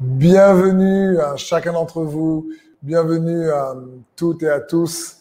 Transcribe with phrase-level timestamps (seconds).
[0.00, 2.48] Bienvenue à chacun d'entre vous,
[2.80, 3.74] bienvenue à
[4.16, 5.18] toutes et à tous.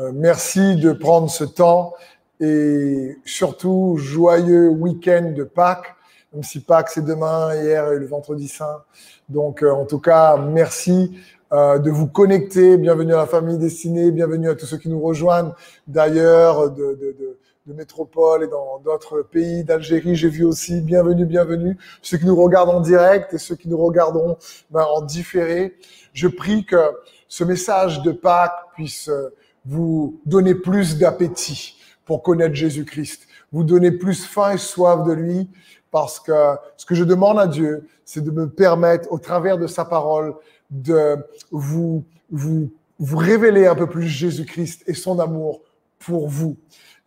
[0.00, 1.94] Euh, merci de prendre ce temps
[2.40, 5.94] et surtout joyeux week-end de Pâques,
[6.32, 8.82] même si Pâques c'est demain, hier et le vendredi saint.
[9.28, 11.16] Donc euh, en tout cas, merci
[11.52, 12.78] euh, de vous connecter.
[12.78, 15.52] Bienvenue à la famille destinée, bienvenue à tous ceux qui nous rejoignent
[15.86, 20.14] d'ailleurs, de, de métropole et dans d'autres pays d'Algérie.
[20.14, 23.76] J'ai vu aussi, bienvenue, bienvenue, ceux qui nous regardent en direct et ceux qui nous
[23.76, 24.36] regarderont
[24.70, 25.74] ben, en différé.
[26.12, 26.76] Je prie que
[27.26, 29.34] ce message de Pâques puisse euh,
[29.64, 35.50] vous donner plus d'appétit pour connaître Jésus-Christ, vous donner plus faim et soif de lui,
[35.90, 39.66] parce que ce que je demande à Dieu, c'est de me permettre, au travers de
[39.66, 40.36] sa parole,
[40.70, 41.16] de
[41.50, 42.70] vous, vous,
[43.00, 45.62] vous révéler un peu plus Jésus-Christ et son amour
[45.98, 46.56] pour vous.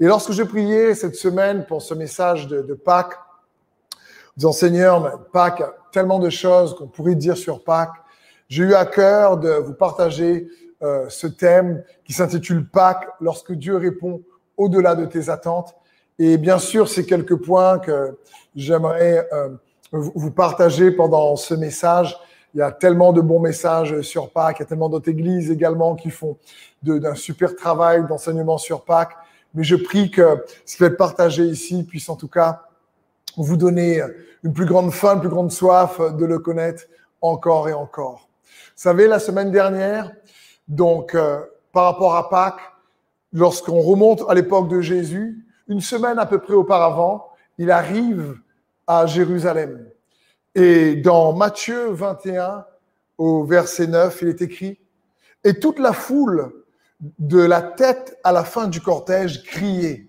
[0.02, 3.20] Et lorsque je priais cette semaine pour ce message de, Pâques,
[4.38, 7.96] disant Seigneur, Pâques, tellement de choses qu'on pourrait dire sur Pâques,
[8.48, 10.48] j'ai eu à cœur de vous partager
[10.82, 14.22] euh, ce thème qui s'intitule Pâques, lorsque Dieu répond
[14.56, 15.76] au-delà de tes attentes.
[16.18, 18.18] Et bien sûr, c'est quelques points que
[18.56, 19.50] j'aimerais euh,
[19.92, 22.18] vous partager pendant ce message.
[22.54, 25.52] Il y a tellement de bons messages sur Pâques, il y a tellement d'autres églises
[25.52, 26.38] également qui font
[26.82, 29.18] d'un super travail d'enseignement sur Pâques.
[29.54, 32.64] Mais je prie que ce qui va partagé ici puisse en tout cas
[33.38, 34.02] vous donner
[34.44, 36.84] une plus grande faim, une plus grande soif de le connaître
[37.22, 38.30] encore et encore.
[38.46, 40.12] Vous savez, la semaine dernière,
[40.68, 42.62] donc euh, par rapport à Pâques,
[43.34, 48.40] lorsqu'on remonte à l'époque de Jésus, une semaine à peu près auparavant, il arrive
[48.88, 49.86] à Jérusalem.
[50.56, 52.66] Et dans Matthieu 21,
[53.18, 54.80] au verset 9, il est écrit,
[55.44, 56.52] Et toute la foule
[57.00, 60.08] de la tête à la fin du cortège, criait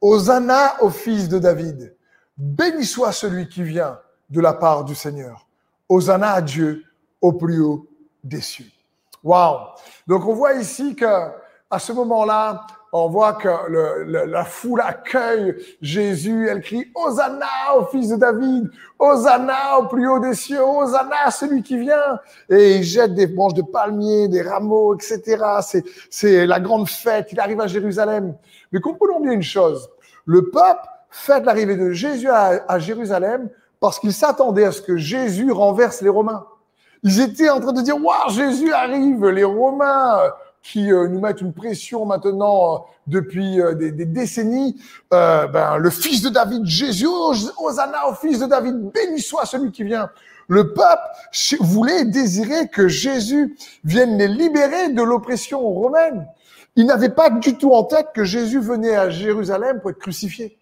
[0.00, 1.96] Hosanna au fils de David,
[2.36, 3.98] béni soit celui qui vient
[4.30, 5.46] de la part du Seigneur.
[5.88, 6.84] Hosanna à Dieu
[7.20, 7.86] au plus haut
[8.22, 8.70] des cieux.
[9.22, 9.58] Waouh!
[10.06, 11.06] Donc on voit ici que
[11.70, 12.66] à ce moment-là,
[13.04, 13.48] on voit que
[14.26, 16.48] la foule accueille Jésus.
[16.48, 17.46] Elle crie Hosanna
[17.78, 22.18] au fils de David, Hosanna au plus haut des cieux, Hosanna celui qui vient.
[22.48, 25.82] Et il jette des branches de palmiers, des rameaux, etc.
[26.10, 27.28] C'est la grande fête.
[27.32, 28.34] Il arrive à Jérusalem.
[28.72, 29.90] Mais comprenons bien une chose.
[30.24, 34.96] Le peuple fête l'arrivée de Jésus à, à Jérusalem parce qu'il s'attendait à ce que
[34.96, 36.46] Jésus renverse les Romains.
[37.02, 40.18] Ils étaient en train de dire, waouh, Jésus arrive, les Romains
[40.66, 44.80] qui euh, nous mettent une pression maintenant euh, depuis euh, des, des, décennies.
[45.10, 47.06] ben, le fils de David, Jésus,
[47.58, 50.10] Hosanna au fils de David, béni soit celui qui vient.
[50.48, 51.08] Le peuple
[51.60, 56.26] voulait désirer que Jésus vienne les libérer de l'oppression romaine.
[56.74, 60.58] Il n'avait pas du tout en tête que Jésus venait à Jérusalem pour être crucifié.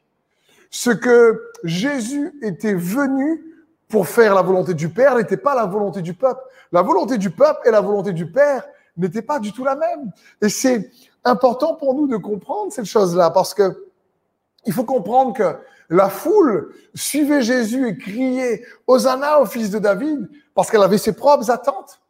[0.71, 3.43] Ce que Jésus était venu
[3.89, 6.41] pour faire la volonté du Père n'était pas la volonté du peuple.
[6.73, 8.65] La volonté du peuple et la volonté du Père
[8.97, 10.13] n'était pas du tout la même.
[10.41, 10.91] Et c'est
[11.25, 13.89] important pour nous de comprendre cette chose-là parce que
[14.67, 15.57] il faut comprendre que
[15.91, 21.15] la foule suivait Jésus et criait Hosanna au fils de David parce qu'elle avait ses
[21.15, 22.01] propres attentes.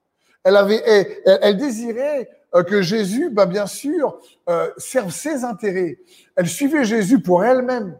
[0.44, 0.82] Elle avait,
[1.24, 5.98] elle, désirait euh, que Jésus, bah, bien sûr, euh, serve ses intérêts.
[6.36, 7.98] Elle suivait Jésus pour elle-même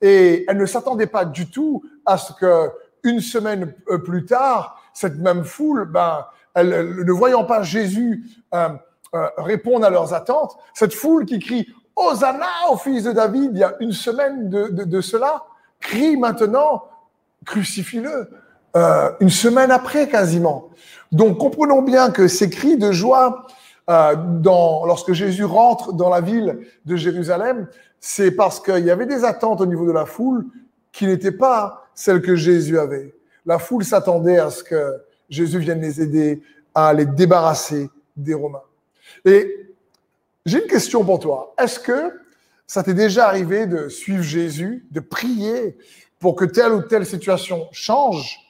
[0.00, 2.70] et elle ne s'attendait pas du tout à ce que
[3.02, 6.24] une semaine euh, plus tard, cette même foule, ben,
[6.56, 8.24] ne voyant pas Jésus
[8.54, 8.68] euh,
[9.14, 13.58] euh, répondre à leurs attentes, cette foule qui crie Hosanna au fils de David il
[13.58, 15.44] y a une semaine de, cela,
[15.80, 16.84] crie maintenant
[17.44, 18.30] crucifie-le.
[18.74, 20.70] Euh, une semaine après quasiment.
[21.10, 23.46] Donc comprenons bien que ces cris de joie
[23.86, 27.66] dans, lorsque Jésus rentre dans la ville de Jérusalem,
[28.00, 30.46] c'est parce qu'il y avait des attentes au niveau de la foule
[30.92, 33.14] qui n'étaient pas celles que Jésus avait.
[33.44, 35.02] La foule s'attendait à ce que
[35.32, 36.42] Jésus vienne les aider
[36.74, 38.62] à les débarrasser des Romains.
[39.24, 39.70] Et
[40.44, 41.54] j'ai une question pour toi.
[41.58, 42.20] Est-ce que
[42.66, 45.78] ça t'est déjà arrivé de suivre Jésus, de prier
[46.18, 48.40] pour que telle ou telle situation change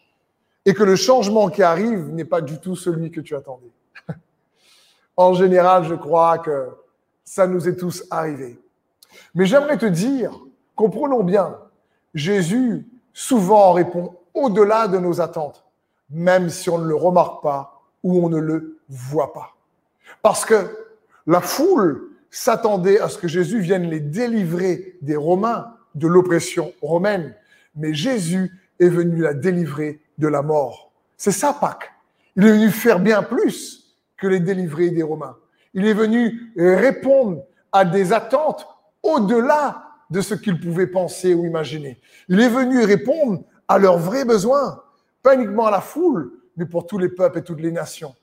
[0.64, 3.70] et que le changement qui arrive n'est pas du tout celui que tu attendais?
[5.16, 6.70] En général, je crois que
[7.24, 8.58] ça nous est tous arrivé.
[9.36, 10.32] Mais j'aimerais te dire,
[10.74, 11.58] comprenons bien,
[12.12, 15.61] Jésus souvent répond au-delà de nos attentes
[16.12, 19.56] même si on ne le remarque pas ou on ne le voit pas.
[20.22, 20.76] Parce que
[21.26, 27.34] la foule s'attendait à ce que Jésus vienne les délivrer des Romains, de l'oppression romaine.
[27.76, 28.50] Mais Jésus
[28.80, 30.92] est venu la délivrer de la mort.
[31.16, 31.92] C'est ça Pâques.
[32.36, 35.36] Il est venu faire bien plus que les délivrer des Romains.
[35.74, 37.42] Il est venu répondre
[37.72, 38.66] à des attentes
[39.02, 42.00] au-delà de ce qu'ils pouvaient penser ou imaginer.
[42.28, 44.82] Il est venu répondre à leurs vrais besoins
[45.22, 48.14] pas uniquement à la foule, mais pour tous les peuples et toutes les nations.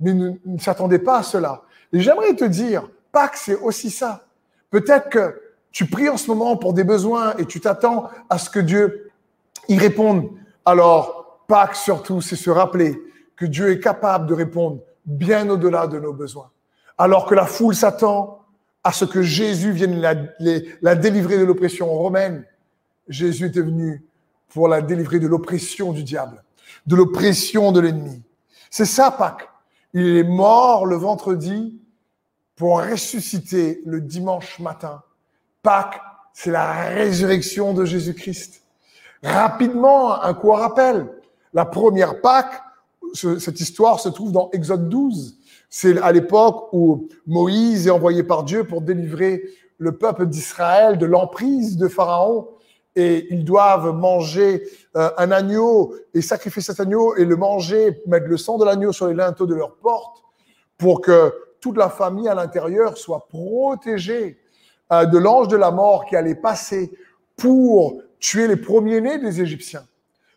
[0.00, 1.62] Mais ne, ne s'attendez pas à cela.
[1.92, 4.26] Et j'aimerais te dire, Pâques, c'est aussi ça.
[4.70, 5.40] Peut-être que
[5.70, 9.10] tu pries en ce moment pour des besoins et tu t'attends à ce que Dieu
[9.68, 10.30] y réponde.
[10.64, 13.00] Alors, Pâques surtout, c'est se rappeler
[13.36, 16.50] que Dieu est capable de répondre bien au-delà de nos besoins.
[16.98, 18.42] Alors que la foule s'attend
[18.84, 20.14] à ce que Jésus vienne la,
[20.82, 22.44] la délivrer de l'oppression romaine,
[23.08, 24.04] Jésus était venu
[24.48, 26.42] pour la délivrer de l'oppression du diable,
[26.86, 28.22] de l'oppression de l'ennemi.
[28.70, 29.48] C'est ça Pâques.
[29.94, 31.80] Il est mort le vendredi
[32.56, 35.02] pour ressusciter le dimanche matin.
[35.62, 36.00] Pâques,
[36.32, 38.62] c'est la résurrection de Jésus-Christ.
[39.22, 41.08] Rapidement, un coup rappel.
[41.54, 42.62] La première Pâques,
[43.14, 45.38] cette histoire se trouve dans Exode 12.
[45.70, 49.42] C'est à l'époque où Moïse est envoyé par Dieu pour délivrer
[49.78, 52.48] le peuple d'Israël de l'emprise de Pharaon.
[52.98, 58.26] Et ils doivent manger euh, un agneau et sacrifier cet agneau et le manger, mettre
[58.26, 60.24] le sang de l'agneau sur les linteaux de leur porte
[60.76, 64.40] pour que toute la famille à l'intérieur soit protégée
[64.90, 66.90] euh, de l'ange de la mort qui allait passer
[67.36, 69.86] pour tuer les premiers-nés des Égyptiens.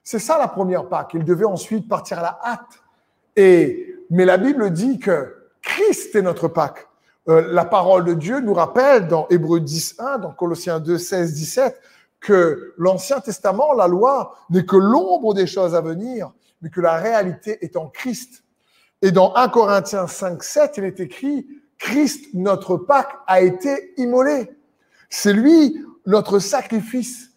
[0.04, 1.16] C'est ça la première Pâque.
[1.16, 2.84] Il devait ensuite partir à la hâte.
[3.36, 6.88] Et, mais la Bible dit que Christ est notre Pâque.
[7.28, 11.82] Euh, la parole de Dieu nous rappelle dans Hébreu 10.1, dans Colossiens 2, 16, 17,
[12.22, 16.32] que l'Ancien Testament, la loi, n'est que l'ombre des choses à venir,
[16.62, 18.44] mais que la réalité est en Christ.
[19.02, 21.48] Et dans 1 Corinthiens 5, 7, il est écrit,
[21.80, 24.52] Christ, notre Pâque, a été immolé.
[25.10, 27.32] C'est lui, notre sacrifice,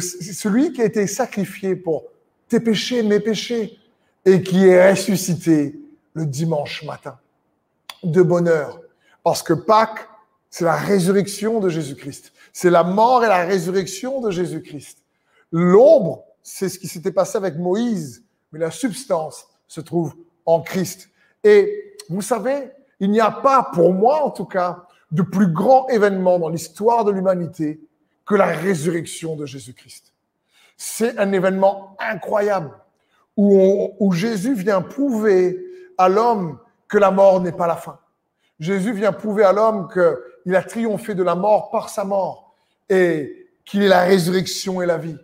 [0.00, 2.04] celui qui a été sacrifié pour
[2.48, 3.78] tes péchés, mes péchés,
[4.24, 5.78] et qui est ressuscité
[6.14, 7.18] le dimanche matin.
[8.02, 8.80] De bonheur.
[9.22, 10.08] Parce que Pâques,
[10.48, 12.32] c'est la résurrection de Jésus-Christ.
[12.52, 14.98] C'est la mort et la résurrection de Jésus-Christ.
[15.50, 20.14] L'ombre, c'est ce qui s'était passé avec Moïse, mais la substance se trouve
[20.44, 21.08] en Christ.
[21.44, 22.70] Et vous savez,
[23.00, 27.04] il n'y a pas, pour moi en tout cas, de plus grand événement dans l'histoire
[27.04, 27.80] de l'humanité
[28.26, 30.12] que la résurrection de Jésus-Christ.
[30.76, 32.72] C'est un événement incroyable
[33.36, 35.58] où, où Jésus vient prouver
[35.98, 36.58] à l'homme
[36.88, 37.98] que la mort n'est pas la fin.
[38.58, 42.41] Jésus vient prouver à l'homme qu'il a triomphé de la mort par sa mort
[42.92, 45.16] et qu'il est la résurrection et la vie.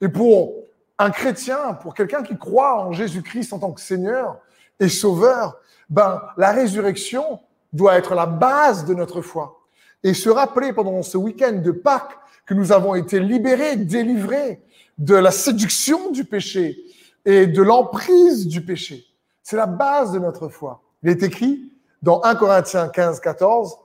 [0.00, 0.54] Et pour
[0.96, 4.38] un chrétien, pour quelqu'un qui croit en Jésus-Christ en tant que Seigneur
[4.78, 5.58] et Sauveur,
[5.90, 7.40] ben, la résurrection
[7.72, 9.60] doit être la base de notre foi.
[10.04, 14.62] Et se rappeler pendant ce week-end de Pâques que nous avons été libérés, délivrés
[14.96, 16.78] de la séduction du péché
[17.24, 19.04] et de l'emprise du péché.
[19.42, 20.80] C'est la base de notre foi.
[21.02, 21.72] Il est écrit
[22.02, 23.76] dans 1 Corinthiens 15, 14,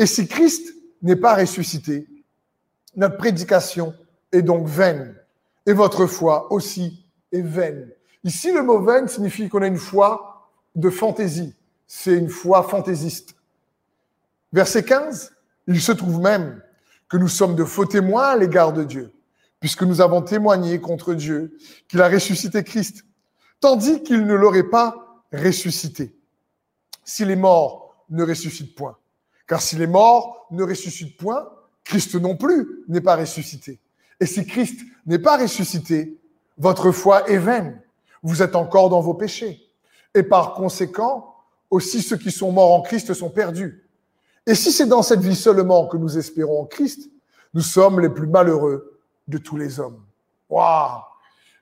[0.00, 2.08] Et si Christ n'est pas ressuscité,
[2.96, 3.94] notre prédication
[4.32, 5.14] est donc vaine,
[5.66, 7.90] et votre foi aussi est vaine.
[8.24, 11.54] Ici, le mot vaine signifie qu'on a une foi de fantaisie.
[11.86, 13.36] C'est une foi fantaisiste.
[14.52, 15.32] Verset 15,
[15.68, 16.62] il se trouve même
[17.08, 19.12] que nous sommes de faux témoins à l'égard de Dieu,
[19.60, 21.56] puisque nous avons témoigné contre Dieu
[21.88, 23.04] qu'il a ressuscité Christ,
[23.60, 26.16] tandis qu'il ne l'aurait pas ressuscité.
[27.04, 28.96] Si les morts ne ressuscitent point.
[29.46, 31.48] Car si les morts ne ressuscitent point,
[31.86, 33.78] Christ non plus n'est pas ressuscité.
[34.20, 36.18] Et si Christ n'est pas ressuscité,
[36.58, 37.80] votre foi est vaine.
[38.22, 39.62] Vous êtes encore dans vos péchés
[40.14, 41.34] et par conséquent,
[41.70, 43.86] aussi ceux qui sont morts en Christ sont perdus.
[44.46, 47.10] Et si c'est dans cette vie seulement que nous espérons en Christ,
[47.54, 50.02] nous sommes les plus malheureux de tous les hommes.
[50.48, 51.02] Waouh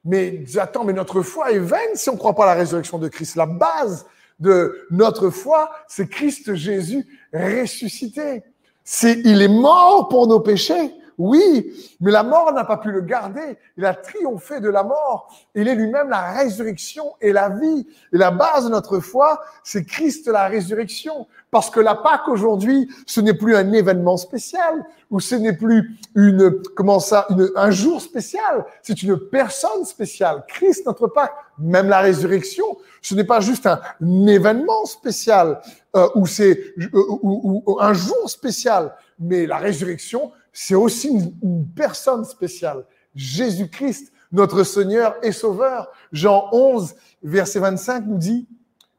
[0.04, 2.98] Mais attends, mais notre foi est vaine si on ne croit pas à la résurrection
[2.98, 3.36] de Christ.
[3.36, 4.06] La base
[4.38, 8.42] de notre foi, c'est Christ Jésus ressuscité.
[8.84, 10.94] C'est, il est mort pour nos péchés.
[11.16, 13.56] Oui, mais la mort n'a pas pu le garder.
[13.76, 15.32] Il a triomphé de la mort.
[15.54, 17.86] Il est lui-même la résurrection et la vie.
[18.12, 21.28] Et la base de notre foi, c'est Christ la résurrection.
[21.52, 25.96] Parce que la Pâque aujourd'hui, ce n'est plus un événement spécial, ou ce n'est plus
[26.16, 28.64] une, comment ça, un jour spécial.
[28.82, 30.44] C'est une personne spéciale.
[30.48, 32.73] Christ, notre Pâque, même la résurrection,
[33.04, 33.80] ce n'est pas juste un,
[34.26, 35.60] événement spécial,
[35.94, 41.08] euh, ou c'est ou un jour spécial, mais la résurrection, c'est aussi
[41.42, 42.84] une, personne spéciale.
[43.14, 45.88] Jésus-Christ, notre Seigneur et Sauveur.
[46.12, 48.48] Jean 11, verset 25 nous dit,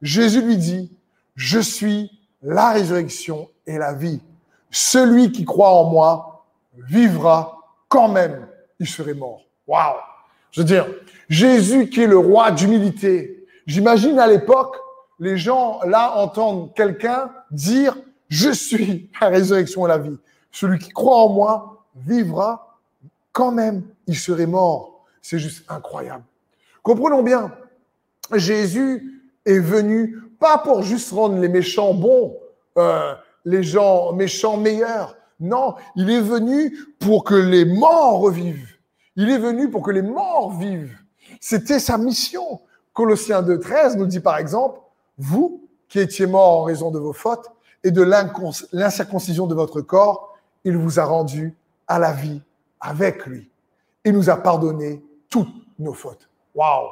[0.01, 0.91] Jésus lui dit,
[1.35, 2.11] je suis
[2.43, 4.21] la résurrection et la vie.
[4.69, 6.45] Celui qui croit en moi
[6.77, 7.57] vivra
[7.87, 8.47] quand même
[8.79, 9.41] il serait mort.
[9.65, 9.95] Waouh!
[10.51, 10.85] Je veux dire,
[11.27, 13.34] Jésus qui est le roi d'humilité.
[13.65, 14.77] J'imagine à l'époque,
[15.19, 17.97] les gens là entendent quelqu'un dire,
[18.29, 20.17] je suis la résurrection et la vie.
[20.51, 22.79] Celui qui croit en moi vivra
[23.31, 25.05] quand même, il serait mort.
[25.21, 26.23] C'est juste incroyable.
[26.83, 27.51] Comprenons bien,
[28.33, 32.37] Jésus est venu pas pour juste rendre les méchants bons,
[32.77, 35.15] euh, les gens méchants meilleurs.
[35.39, 38.75] Non, il est venu pour que les morts revivent.
[39.15, 40.97] Il est venu pour que les morts vivent.
[41.39, 42.61] C'était sa mission.
[42.95, 44.79] Colossiens 2.13 nous dit par exemple,
[45.17, 47.51] vous qui étiez morts en raison de vos fautes
[47.83, 48.01] et de
[48.71, 51.55] l'incirconcision de votre corps, il vous a rendu
[51.87, 52.41] à la vie
[52.79, 53.51] avec lui.
[54.05, 56.29] Il nous a pardonné toutes nos fautes.
[56.55, 56.87] Waouh!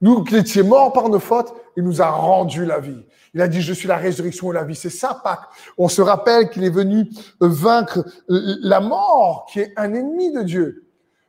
[0.00, 3.04] Nous qui étions morts par nos fautes, il nous a rendu la vie.
[3.34, 4.74] Il a dit, je suis la résurrection et la vie.
[4.74, 5.48] C'est ça, Pâques.
[5.76, 7.10] On se rappelle qu'il est venu
[7.40, 10.86] vaincre la mort, qui est un ennemi de Dieu.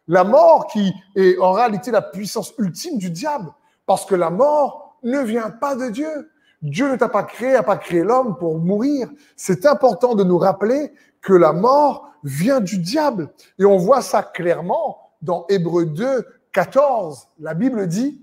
[0.08, 3.52] La mort qui est en réalité la puissance ultime du diable.
[3.86, 6.32] Parce que la mort ne vient pas de Dieu.
[6.62, 9.10] Dieu ne t'a pas créé, n'a pas créé l'homme pour mourir.
[9.36, 13.30] C'est important de nous rappeler que la mort vient du diable.
[13.60, 17.28] Et on voit ça clairement dans Hébreu 2, 14.
[17.40, 18.22] La Bible dit,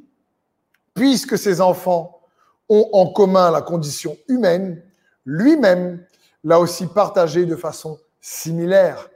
[0.95, 2.21] puisque ses enfants
[2.69, 4.83] ont en commun la condition humaine,
[5.25, 6.05] lui-même
[6.43, 9.09] l'a aussi partagé de façon similaire.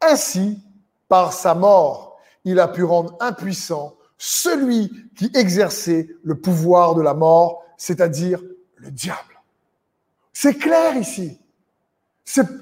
[0.00, 0.58] Ainsi,
[1.08, 3.94] par sa mort, il a pu rendre impuissant
[4.24, 8.40] celui qui exerçait le pouvoir de la mort, c'est-à-dire
[8.76, 9.42] le diable.
[10.32, 11.40] C'est clair ici.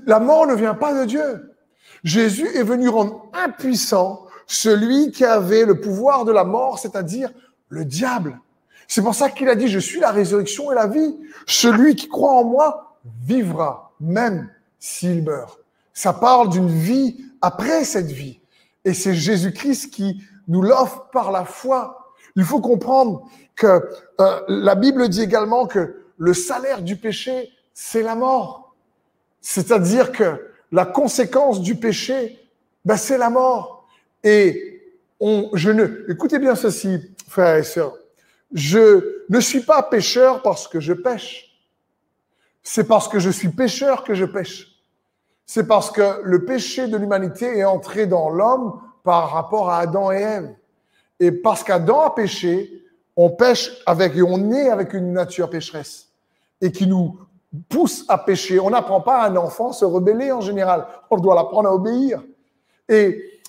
[0.07, 1.55] La mort ne vient pas de Dieu.
[2.03, 7.31] Jésus est venu rendre impuissant celui qui avait le pouvoir de la mort, c'est-à-dire
[7.69, 8.41] le diable.
[8.89, 11.15] C'est pour ça qu'il a dit, je suis la résurrection et la vie.
[11.47, 14.49] Celui qui croit en moi vivra, même
[14.79, 15.61] s'il meurt.
[15.93, 18.41] Ça parle d'une vie après cette vie.
[18.87, 22.13] Et c'est Jésus-Christ qui nous l'offre par la foi.
[22.37, 23.27] Il faut comprendre
[23.57, 23.89] que
[24.21, 28.75] euh, la Bible dit également que le salaire du péché, c'est la mort.
[29.41, 32.39] C'est-à-dire que la conséquence du péché,
[32.85, 33.89] ben, c'est la mort.
[34.25, 34.83] Et
[35.21, 37.95] on, je ne, écoutez bien ceci, frères et sœurs.
[38.53, 41.47] Je ne suis pas pécheur parce que je pêche.
[42.63, 44.83] C'est parce que je suis pécheur que je pêche.
[45.47, 50.13] C'est parce que le péché de l'humanité est entré dans l'homme par rapport à Adam
[50.13, 50.55] et Ève.
[51.19, 52.83] Et parce qu'Adam a péché,
[53.17, 56.09] on pêche avec et on est avec une nature pécheresse
[56.61, 57.19] et qui nous
[57.69, 58.61] pousse à pécher.
[58.61, 60.87] On n'apprend pas à un enfant se rebeller en général.
[61.11, 62.23] On doit l'apprendre à obéir.
[62.89, 63.41] Et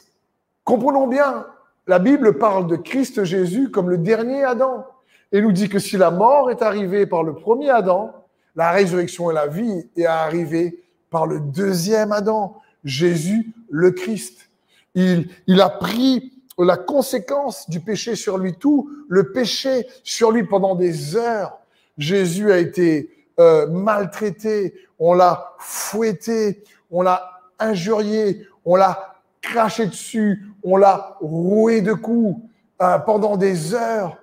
[0.63, 1.46] comprenons bien,
[1.88, 4.86] la Bible parle de Christ Jésus comme le dernier Adam
[5.31, 8.13] et nous dit que si la mort est arrivée par le premier Adam,
[8.55, 14.50] la résurrection et la vie est arrivée par le deuxième Adam, Jésus le Christ.
[14.95, 20.43] Il, il a pris la conséquence du péché sur lui, tout le péché sur lui
[20.43, 21.57] pendant des heures.
[21.98, 30.45] Jésus a été euh, maltraité, on l'a fouetté, on l'a injurié, on l'a craché dessus,
[30.63, 32.39] on l'a roué de coups
[32.81, 34.17] euh, pendant des heures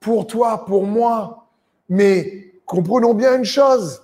[0.00, 1.46] pour toi, pour moi.
[1.88, 4.02] Mais comprenons bien une chose,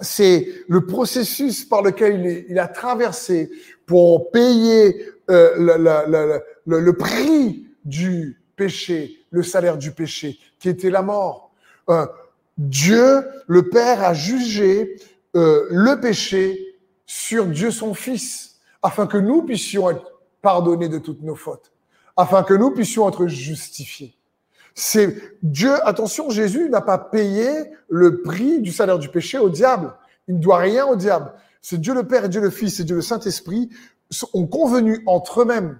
[0.00, 3.50] c'est le processus par lequel il, a traversé
[3.86, 5.00] pour payer
[5.30, 11.52] euh, le, prix du péché, le salaire du péché, qui était la mort.
[11.88, 12.06] Euh,
[12.58, 14.96] Dieu, le Père, a jugé
[15.34, 21.22] euh, le péché sur Dieu son Fils, afin que nous puissions être pardonnés de toutes
[21.22, 21.72] nos fautes,
[22.16, 24.16] afin que nous puissions être justifiés.
[24.74, 27.48] C'est Dieu, attention, Jésus n'a pas payé
[27.88, 29.94] le prix du salaire du péché au diable.
[30.28, 31.32] Il ne doit rien au diable.
[31.62, 33.70] C'est Dieu le Père Dieu le Fils et Dieu le Saint-Esprit
[34.32, 35.78] ont convenu entre eux-mêmes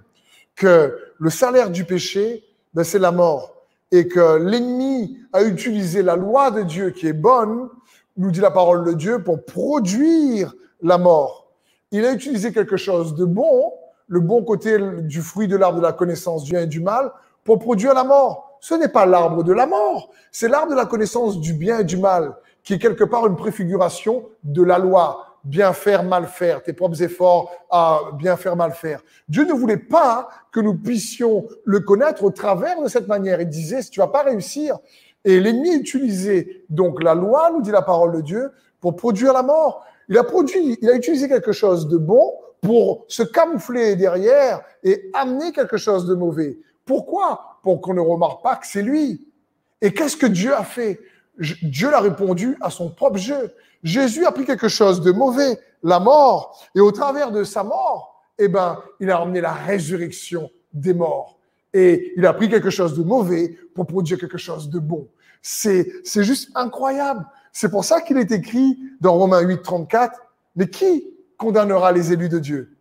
[0.55, 3.55] que le salaire du péché, ben, c'est la mort.
[3.93, 7.69] Et que l'ennemi a utilisé la loi de Dieu qui est bonne,
[8.17, 11.49] nous dit la parole de Dieu, pour produire la mort.
[11.93, 13.73] Il a utilisé quelque chose de bon,
[14.09, 17.13] le bon côté du fruit de l'arbre de la connaissance du bien et du mal,
[17.45, 20.87] pour produire la mort ce n'est pas l'arbre de la mort, c'est l'arbre de la
[20.87, 25.26] connaissance du bien et du mal, qui est quelque part une préfiguration de la loi.
[25.47, 29.01] Bien faire, mal faire, tes propres efforts à bien faire, mal faire.
[29.29, 33.41] Dieu ne voulait pas que nous puissions le connaître au travers de cette manière.
[33.41, 34.77] Il disait, si tu vas pas réussir,
[35.25, 38.51] et l'ennemi utilisait donc la loi, nous dit la parole de Dieu,
[38.81, 39.85] pour produire la mort.
[40.09, 45.11] Il a produit, il a utilisé quelque chose de bon pour se camoufler derrière et
[45.15, 46.59] amener quelque chose de mauvais.
[46.85, 47.59] Pourquoi?
[47.63, 49.29] Pour qu'on ne remarque pas que c'est lui.
[49.81, 50.99] Et qu'est-ce que Dieu a fait?
[51.39, 53.55] Dieu l'a répondu à son propre jeu.
[53.83, 58.25] Jésus a pris quelque chose de mauvais, la mort, et au travers de sa mort,
[58.39, 61.39] eh ben, il a emmené la résurrection des morts.
[61.73, 65.09] Et il a pris quelque chose de mauvais pour produire quelque chose de bon.
[65.43, 67.25] C'est, c'est juste incroyable.
[67.53, 70.21] C'est pour ça qu'il est écrit dans Romains 8, 34,
[70.57, 72.77] mais qui condamnera les élus de Dieu?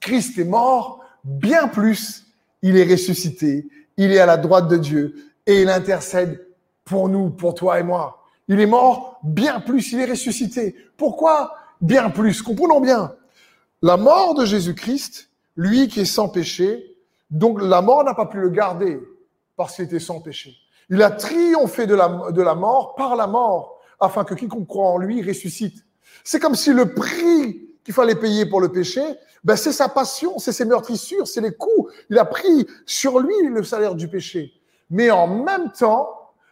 [0.00, 2.26] Christ est mort, bien plus,
[2.62, 5.14] il est ressuscité, il est à la droite de Dieu
[5.46, 6.46] et il intercède
[6.84, 8.24] pour nous, pour toi et moi.
[8.48, 10.74] Il est mort bien plus, il est ressuscité.
[10.96, 12.42] Pourquoi bien plus?
[12.42, 13.14] Comprenons bien.
[13.82, 16.96] La mort de Jésus-Christ, lui qui est sans péché,
[17.30, 19.00] donc la mort n'a pas pu le garder
[19.56, 20.54] parce qu'il était sans péché.
[20.88, 24.88] Il a triomphé de la, de la mort par la mort, afin que quiconque croit
[24.88, 25.84] en lui ressuscite.
[26.24, 29.02] C'est comme si le prix qu'il fallait payer pour le péché,
[29.44, 31.92] ben c'est sa passion, c'est ses meurtrissures, c'est les coups.
[32.10, 34.52] Il a pris sur lui le salaire du péché.
[34.90, 36.10] Mais en même temps,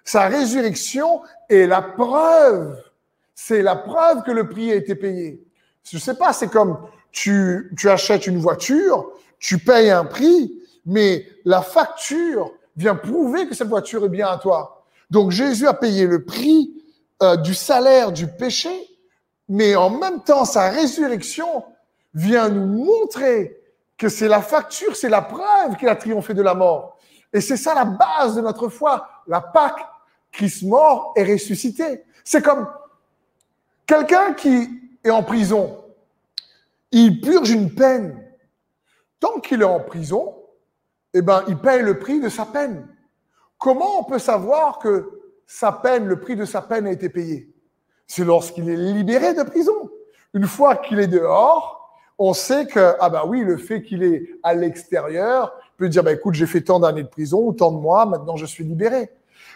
[0.09, 2.83] sa résurrection est la preuve.
[3.35, 5.45] C'est la preuve que le prix a été payé.
[5.85, 6.79] Je sais pas, c'est comme
[7.13, 13.55] tu, tu achètes une voiture, tu payes un prix, mais la facture vient prouver que
[13.55, 14.83] cette voiture est bien à toi.
[15.11, 16.73] Donc Jésus a payé le prix
[17.23, 18.71] euh, du salaire du péché,
[19.47, 21.65] mais en même temps, sa résurrection
[22.15, 23.61] vient nous montrer
[23.99, 26.97] que c'est la facture, c'est la preuve qu'il a triomphé de la mort.
[27.31, 29.07] Et c'est ça la base de notre foi.
[29.27, 29.85] La Pâque,
[30.33, 32.05] Christ mort et ressuscité.
[32.25, 32.69] C'est comme
[33.87, 34.69] quelqu'un qui
[35.05, 35.85] est en prison.
[36.93, 38.25] Il purge une peine.
[39.21, 40.37] Tant qu'il est en prison,
[41.13, 42.87] eh ben, il paye le prix de sa peine.
[43.59, 45.11] Comment on peut savoir que
[45.47, 47.53] sa peine, le prix de sa peine a été payé?
[48.07, 49.91] C'est lorsqu'il est libéré de prison.
[50.35, 54.29] Une fois qu'il est dehors, on sait que, ah ben oui, le fait qu'il est
[54.43, 58.05] à l'extérieur, peut dire, bah, écoute, j'ai fait tant d'années de prison, tant de mois,
[58.07, 59.11] maintenant je suis libéré.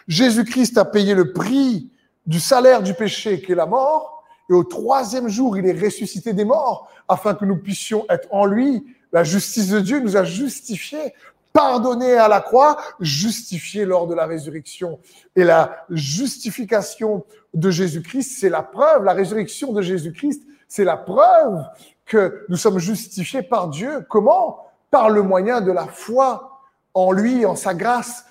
[0.07, 1.89] Jésus-Christ a payé le prix
[2.25, 6.33] du salaire du péché qui est la mort, et au troisième jour, il est ressuscité
[6.33, 8.85] des morts, afin que nous puissions être en lui.
[9.11, 11.13] La justice de Dieu nous a justifiés
[11.53, 14.99] pardonné à la croix, justifié lors de la résurrection.
[15.35, 21.63] Et la justification de Jésus-Christ, c'est la preuve, la résurrection de Jésus-Christ, c'est la preuve
[22.05, 24.05] que nous sommes justifiés par Dieu.
[24.09, 24.65] Comment?
[24.89, 26.59] Par le moyen de la foi
[26.95, 28.25] en lui, en sa grâce.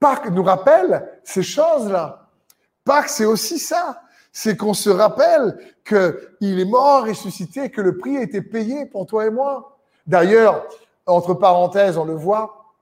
[0.00, 2.28] Pâques nous rappelle ces choses-là.
[2.84, 4.02] Pâques, c'est aussi ça.
[4.32, 9.06] C'est qu'on se rappelle qu'il est mort, ressuscité, que le prix a été payé pour
[9.06, 9.78] toi et moi.
[10.06, 10.66] D'ailleurs,
[11.06, 12.74] entre parenthèses, on le voit,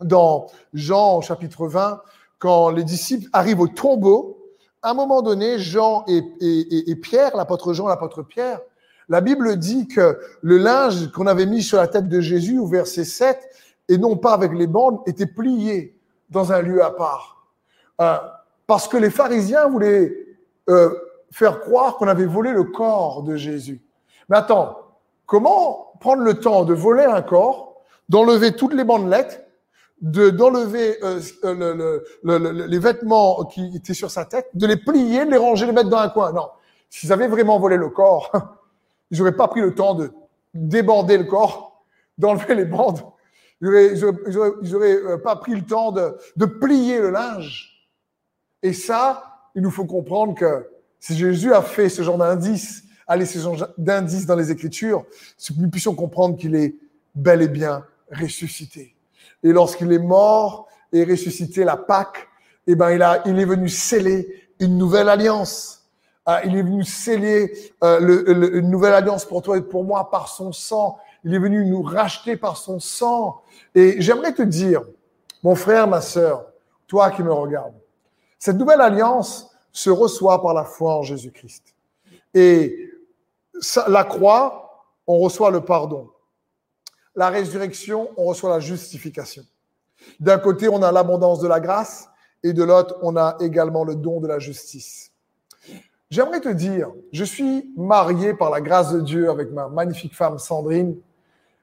[0.00, 2.02] dans Jean chapitre 20,
[2.38, 4.38] quand les disciples arrivent au tombeau,
[4.82, 8.60] à un moment donné, Jean et, Pierre, l'apôtre Jean, l'apôtre Pierre,
[9.08, 12.66] la Bible dit que le linge qu'on avait mis sur la tête de Jésus au
[12.66, 13.40] verset 7,
[13.88, 15.97] et non pas avec les bandes, était plié
[16.30, 17.46] dans un lieu à part.
[18.00, 18.18] Euh,
[18.66, 20.14] parce que les pharisiens voulaient
[20.68, 20.90] euh,
[21.32, 23.82] faire croire qu'on avait volé le corps de Jésus.
[24.28, 24.78] Mais attends,
[25.26, 29.46] comment prendre le temps de voler un corps, d'enlever toutes les bandelettes,
[30.00, 34.76] de d'enlever euh, euh, le, le, les vêtements qui étaient sur sa tête, de les
[34.76, 36.32] plier, de les ranger, les mettre dans un coin?
[36.32, 36.48] Non,
[36.88, 38.30] s'ils avaient vraiment volé le corps,
[39.10, 40.12] ils n'auraient pas pris le temps de
[40.54, 41.82] débander le corps,
[42.18, 43.00] d'enlever les bandes.
[43.60, 47.90] Ils n'auraient euh, pas pris le temps de, de plier le linge.
[48.62, 50.68] Et ça, il nous faut comprendre que
[51.00, 55.04] si Jésus a fait ce genre d'indice, a laissé ce genre d'indice dans les Écritures,
[55.36, 56.74] c'est que nous puissions comprendre qu'il est
[57.14, 58.94] bel et bien ressuscité.
[59.42, 62.28] Et lorsqu'il est mort et ressuscité la Pâque,
[62.66, 65.88] eh ben, il, a, il est venu sceller une nouvelle alliance.
[66.26, 70.28] Ah, il est venu sceller euh, une nouvelle alliance pour toi et pour moi par
[70.28, 70.98] son sang.
[71.24, 73.42] Il est venu nous racheter par son sang.
[73.74, 74.82] Et j'aimerais te dire,
[75.42, 76.46] mon frère, ma sœur,
[76.86, 77.74] toi qui me regardes,
[78.38, 81.74] cette nouvelle alliance se reçoit par la foi en Jésus-Christ.
[82.34, 82.90] Et
[83.88, 86.10] la croix, on reçoit le pardon
[87.18, 89.42] la résurrection, on reçoit la justification.
[90.20, 92.08] D'un côté, on a l'abondance de la grâce
[92.44, 95.10] et de l'autre, on a également le don de la justice.
[96.10, 100.38] J'aimerais te dire, je suis marié par la grâce de Dieu avec ma magnifique femme
[100.38, 100.96] Sandrine,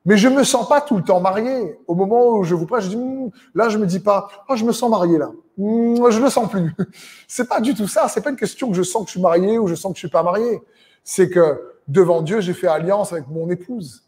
[0.06, 1.80] mais je me sens pas tout le temps marié.
[1.88, 4.56] Au moment où je vous prête, je dis, hmm, là, je me dis pas, oh,
[4.56, 5.32] je me sens marié là.
[5.58, 6.72] Hmm, je le sens plus.
[7.28, 8.08] C'est pas du tout ça.
[8.08, 9.98] C'est pas une question que je sens que je suis marié ou je sens que
[9.98, 10.62] je suis pas marié.
[11.04, 14.04] C'est que devant Dieu, j'ai fait alliance avec mon épouse.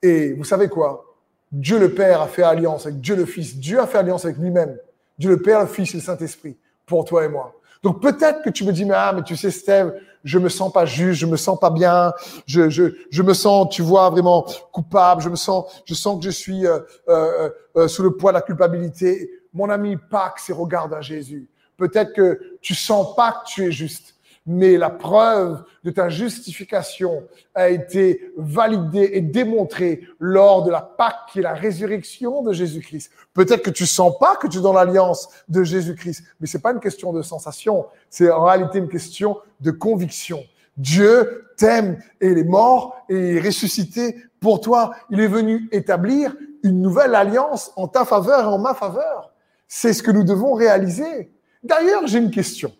[0.00, 1.04] Et vous savez quoi?
[1.50, 3.56] Dieu le Père a fait alliance avec Dieu le Fils.
[3.56, 4.76] Dieu a fait alliance avec lui-même.
[5.18, 7.54] Dieu le Père, le Fils et le Saint-Esprit pour toi et moi.
[7.82, 9.92] Donc peut-être que tu me dis, mais ah, mais tu sais, Steve,
[10.24, 12.12] je me sens pas juste, je me sens pas bien,
[12.46, 16.24] je, je, je me sens, tu vois, vraiment coupable, je me sens, je sens que
[16.24, 19.30] je suis euh, euh, euh, sous le poids de la culpabilité.
[19.52, 21.48] Mon ami, Pâques, c'est regarde à Jésus.
[21.76, 24.11] Peut-être que tu sens pas que tu es juste
[24.46, 27.22] mais la preuve de ta justification
[27.54, 33.10] a été validée et démontrée lors de la Pâque qui est la résurrection de Jésus-Christ.
[33.34, 36.72] Peut-être que tu sens pas que tu es dans l'alliance de Jésus-Christ, mais c'est pas
[36.72, 40.42] une question de sensation, c'est en réalité une question de conviction.
[40.76, 44.92] Dieu t'aime et il est mort et il est ressuscité pour toi.
[45.10, 49.32] Il est venu établir une nouvelle alliance en ta faveur et en ma faveur.
[49.68, 51.32] C'est ce que nous devons réaliser.
[51.62, 52.72] D'ailleurs, j'ai une question.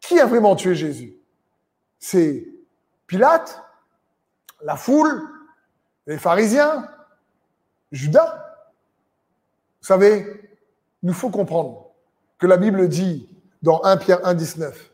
[0.00, 1.16] Qui a vraiment tué Jésus?
[1.98, 2.48] C'est
[3.06, 3.62] Pilate,
[4.62, 5.22] la foule,
[6.06, 6.88] les pharisiens,
[7.92, 8.56] Judas
[9.80, 10.26] Vous savez,
[11.02, 11.90] nous faut comprendre
[12.38, 13.28] que la Bible dit
[13.62, 14.90] dans 1 Pierre 1, 19,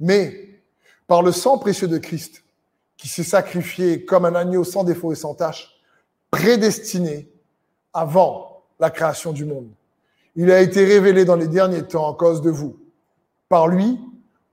[0.00, 0.62] mais
[1.06, 2.42] par le sang précieux de Christ,
[2.96, 5.80] qui s'est sacrifié comme un agneau sans défaut et sans tache,
[6.30, 7.30] prédestiné
[7.92, 9.70] avant la création du monde.
[10.36, 12.78] Il a été révélé dans les derniers temps à cause de vous.
[13.48, 13.98] Par lui,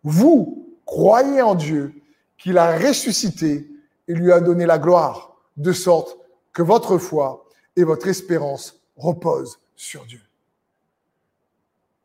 [0.04, 1.94] vous croyez en Dieu,
[2.38, 3.68] qu'il a ressuscité
[4.08, 6.18] et lui a donné la gloire, de sorte
[6.54, 10.22] que votre foi et votre espérance reposent sur Dieu.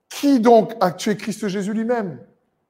[0.09, 2.21] Qui donc a tué Christ Jésus lui-même?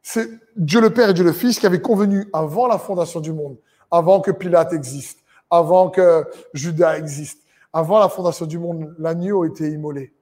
[0.03, 3.33] C'est Dieu le Père et Dieu le Fils qui avaient convenu avant la fondation du
[3.33, 3.57] monde,
[3.91, 9.71] avant que Pilate existe, avant que Judas existe, avant la fondation du monde, l'agneau était
[9.71, 10.13] immolé.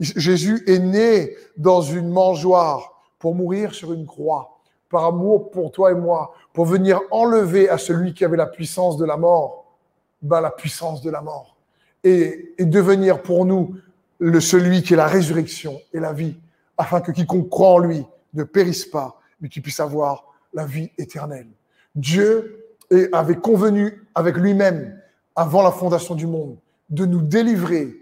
[0.00, 2.93] Jésus est né dans une mangeoire
[3.24, 4.58] pour mourir sur une croix,
[4.90, 8.98] par amour pour toi et moi, pour venir enlever à celui qui avait la puissance
[8.98, 9.78] de la mort,
[10.20, 11.56] ben, la puissance de la mort,
[12.04, 13.76] et, devenir pour nous
[14.18, 16.36] le, celui qui est la résurrection et la vie,
[16.76, 20.90] afin que quiconque croit en lui ne périsse pas, mais qu'il puisse avoir la vie
[20.98, 21.48] éternelle.
[21.94, 22.76] Dieu
[23.14, 25.00] avait convenu avec lui-même,
[25.34, 26.58] avant la fondation du monde,
[26.90, 27.96] de nous délivrer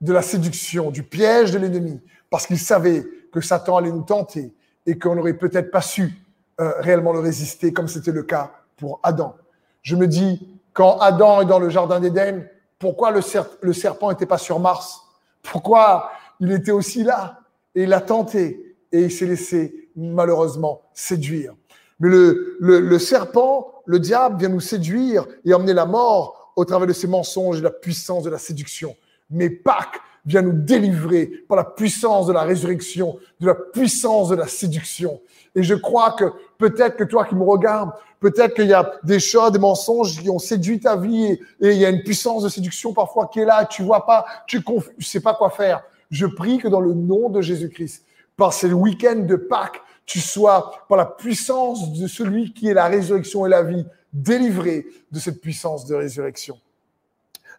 [0.00, 4.52] de la séduction, du piège de l'ennemi, parce qu'il savait que Satan allait nous tenter
[4.88, 6.14] et qu'on n'aurait peut-être pas su
[6.60, 9.36] euh, réellement le résister, comme c'était le cas pour Adam.
[9.82, 12.48] Je me dis, quand Adam est dans le jardin d'Éden,
[12.78, 13.20] pourquoi le,
[13.60, 15.02] le serpent n'était pas sur Mars?
[15.42, 17.40] Pourquoi il était aussi là?
[17.74, 21.54] Et il a tenté et il s'est laissé malheureusement séduire.
[22.00, 26.64] Mais le, le, le, serpent, le diable vient nous séduire et emmener la mort au
[26.64, 28.96] travers de ses mensonges et de la puissance de la séduction.
[29.28, 34.36] Mais Pâques vient nous délivrer par la puissance de la résurrection, de la puissance de
[34.36, 35.20] la séduction.
[35.54, 36.24] Et je crois que
[36.58, 40.28] peut-être que toi qui me regardes, peut-être qu'il y a des choses, des mensonges qui
[40.28, 43.46] ont séduit ta vie et, il y a une puissance de séduction parfois qui est
[43.46, 45.82] là, tu vois pas, tu ne sais pas quoi faire.
[46.10, 48.04] Je prie que dans le nom de Jésus-Christ,
[48.36, 52.86] par ce week-end de Pâques, tu sois, par la puissance de celui qui est la
[52.86, 56.58] résurrection et la vie, délivré de cette puissance de résurrection.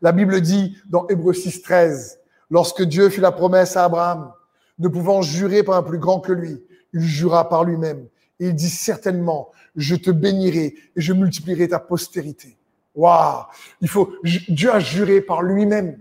[0.02, 4.32] La Bible dit dans Hébreux 6, 13, lorsque Dieu fit la promesse à Abraham,
[4.80, 8.08] ne pouvant jurer par un plus grand que lui, il jura par lui-même.
[8.40, 12.58] Et il dit certainement, je te bénirai et je multiplierai ta postérité.
[12.96, 13.44] Waouh!
[13.82, 15.98] Il faut, Dieu a juré par lui-même.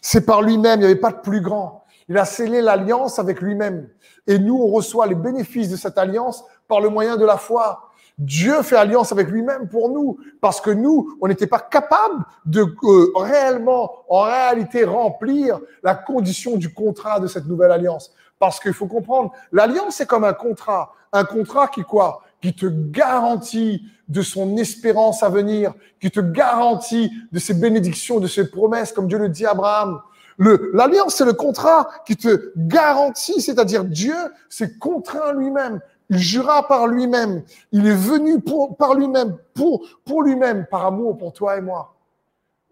[0.00, 1.84] C'est par lui-même, il n'y avait pas de plus grand.
[2.08, 3.88] Il a scellé l'alliance avec lui-même.
[4.26, 7.90] Et nous, on reçoit les bénéfices de cette alliance par le moyen de la foi.
[8.18, 12.62] Dieu fait alliance avec lui-même pour nous, parce que nous, on n'était pas capable de
[12.62, 18.12] euh, réellement, en réalité, remplir la condition du contrat de cette nouvelle alliance.
[18.38, 22.22] Parce qu'il faut comprendre, l'alliance c'est comme un contrat, un contrat qui quoi?
[22.40, 28.26] Qui te garantit de son espérance à venir, qui te garantit de ses bénédictions, de
[28.26, 30.00] ses promesses, comme Dieu le dit à Abraham.
[30.38, 34.16] L'alliance, c'est le contrat qui te garantit, c'est-à-dire Dieu
[34.48, 35.80] s'est contraint lui-même.
[36.10, 37.42] Il jura par lui-même.
[37.72, 38.40] Il est venu
[38.78, 41.94] par lui-même, pour, lui-même, par amour pour toi et moi,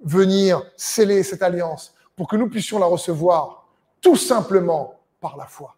[0.05, 3.67] venir sceller cette alliance pour que nous puissions la recevoir
[4.01, 5.77] tout simplement par la foi.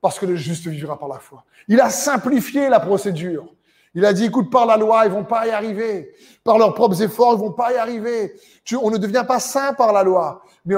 [0.00, 1.44] Parce que le juste vivra par la foi.
[1.68, 3.46] Il a simplifié la procédure.
[3.94, 6.14] Il a dit, écoute, par la loi, ils vont pas y arriver.
[6.42, 8.34] Par leurs propres efforts, ils vont pas y arriver.
[8.80, 10.76] On ne devient pas saint par la loi, mais,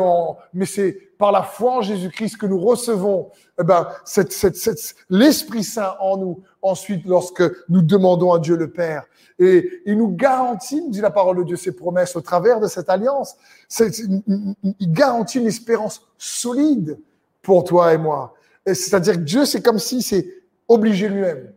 [0.52, 5.64] mais c'est par la foi en Jésus-Christ que nous recevons eh ben, cette, cette, l'Esprit
[5.64, 6.42] Saint en nous.
[6.60, 9.06] Ensuite, lorsque nous demandons à Dieu le Père.
[9.38, 12.66] Et il nous garantit, nous dit la parole de Dieu, ses promesses au travers de
[12.66, 13.36] cette alliance.
[13.80, 17.00] il garantit une espérance solide
[17.40, 18.34] pour toi et moi.
[18.66, 20.28] C'est-à-dire que Dieu, c'est comme si c'est
[20.68, 21.54] obligé lui-même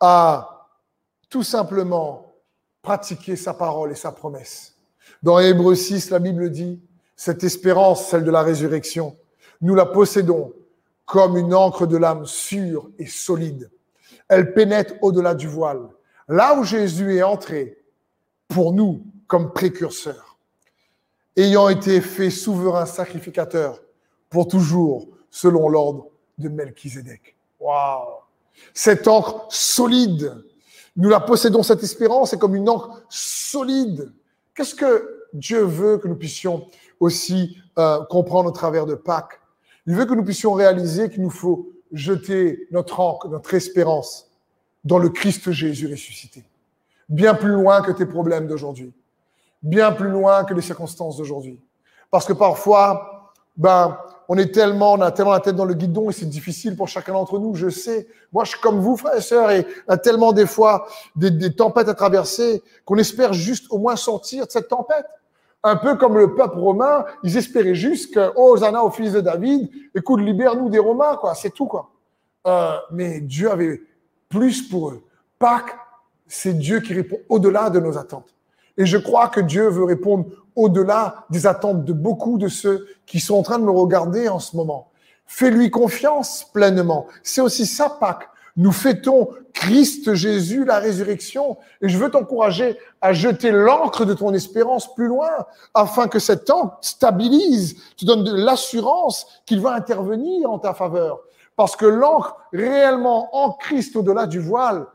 [0.00, 0.68] à
[1.30, 2.34] tout simplement
[2.82, 4.76] pratiquer sa parole et sa promesse.
[5.22, 6.78] Dans Hébreu 6, la Bible dit,
[7.16, 9.16] cette espérance, celle de la résurrection,
[9.60, 10.52] nous la possédons
[11.04, 13.70] comme une encre de l'âme sûre et solide.
[14.28, 15.88] Elle pénètre au-delà du voile,
[16.28, 17.78] là où Jésus est entré
[18.48, 20.38] pour nous comme précurseur,
[21.36, 23.82] ayant été fait souverain sacrificateur
[24.30, 27.36] pour toujours, selon l'ordre de Melchizedek.
[27.60, 28.24] Waouh
[28.72, 30.44] cette encre solide.
[30.96, 34.12] Nous la possédons, cette espérance, c'est comme une encre solide.
[34.54, 36.68] Qu'est-ce que Dieu veut que nous puissions
[37.00, 39.40] aussi euh, comprendre au travers de Pâques
[39.86, 44.30] Il veut que nous puissions réaliser qu'il nous faut jeter notre encre, notre espérance
[44.84, 46.44] dans le Christ Jésus ressuscité.
[47.08, 48.92] Bien plus loin que tes problèmes d'aujourd'hui.
[49.62, 51.60] Bien plus loin que les circonstances d'aujourd'hui.
[52.10, 56.10] Parce que parfois, ben, on est tellement, on a tellement la tête dans le guidon
[56.10, 58.08] et c'est difficile pour chacun d'entre nous, je sais.
[58.32, 61.30] Moi, je suis comme vous, frères et sœurs, et on a tellement des fois des,
[61.30, 65.06] des tempêtes à traverser qu'on espère juste au moins sortir de cette tempête.
[65.66, 69.22] Un peu comme le peuple romain, ils espéraient juste que, oh, Hosanna au fils de
[69.22, 71.90] David, écoute, libère-nous des Romains, quoi, c'est tout, quoi.
[72.46, 73.80] Euh, mais Dieu avait
[74.28, 75.02] plus pour eux.
[75.38, 75.74] Pâques,
[76.26, 78.34] c'est Dieu qui répond au-delà de nos attentes.
[78.76, 83.18] Et je crois que Dieu veut répondre au-delà des attentes de beaucoup de ceux qui
[83.18, 84.90] sont en train de me regarder en ce moment.
[85.26, 87.06] Fais-lui confiance pleinement.
[87.22, 88.28] C'est aussi ça, Pâques.
[88.56, 91.56] Nous fêtons Christ Jésus, la résurrection.
[91.80, 95.30] Et je veux t'encourager à jeter l'encre de ton espérance plus loin,
[95.74, 101.20] afin que cet encre stabilise, te donne de l'assurance qu'il va intervenir en ta faveur.
[101.56, 104.86] Parce que l'encre réellement en Christ au-delà du voile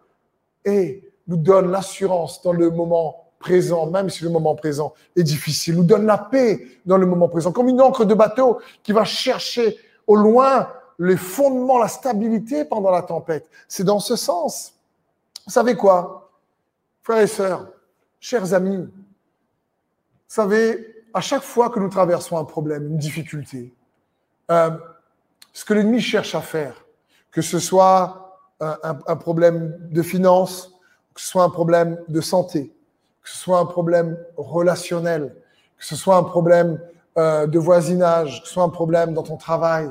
[0.65, 5.75] et nous donne l'assurance dans le moment présent, même si le moment présent est difficile,
[5.75, 9.05] nous donne la paix dans le moment présent, comme une encre de bateau qui va
[9.05, 10.67] chercher au loin
[10.99, 13.49] les fondements, la stabilité pendant la tempête.
[13.67, 14.73] C'est dans ce sens.
[15.45, 16.29] Vous savez quoi,
[17.01, 17.67] frères et sœurs,
[18.19, 23.73] chers amis, vous savez, à chaque fois que nous traversons un problème, une difficulté,
[24.51, 24.69] euh,
[25.53, 26.85] ce que l'ennemi cherche à faire,
[27.31, 30.73] que ce soit un, un, problème de finance,
[31.15, 32.73] que ce soit un problème de santé,
[33.23, 35.35] que ce soit un problème relationnel,
[35.77, 36.79] que ce soit un problème
[37.17, 39.89] euh, de voisinage, que ce soit un problème dans ton travail.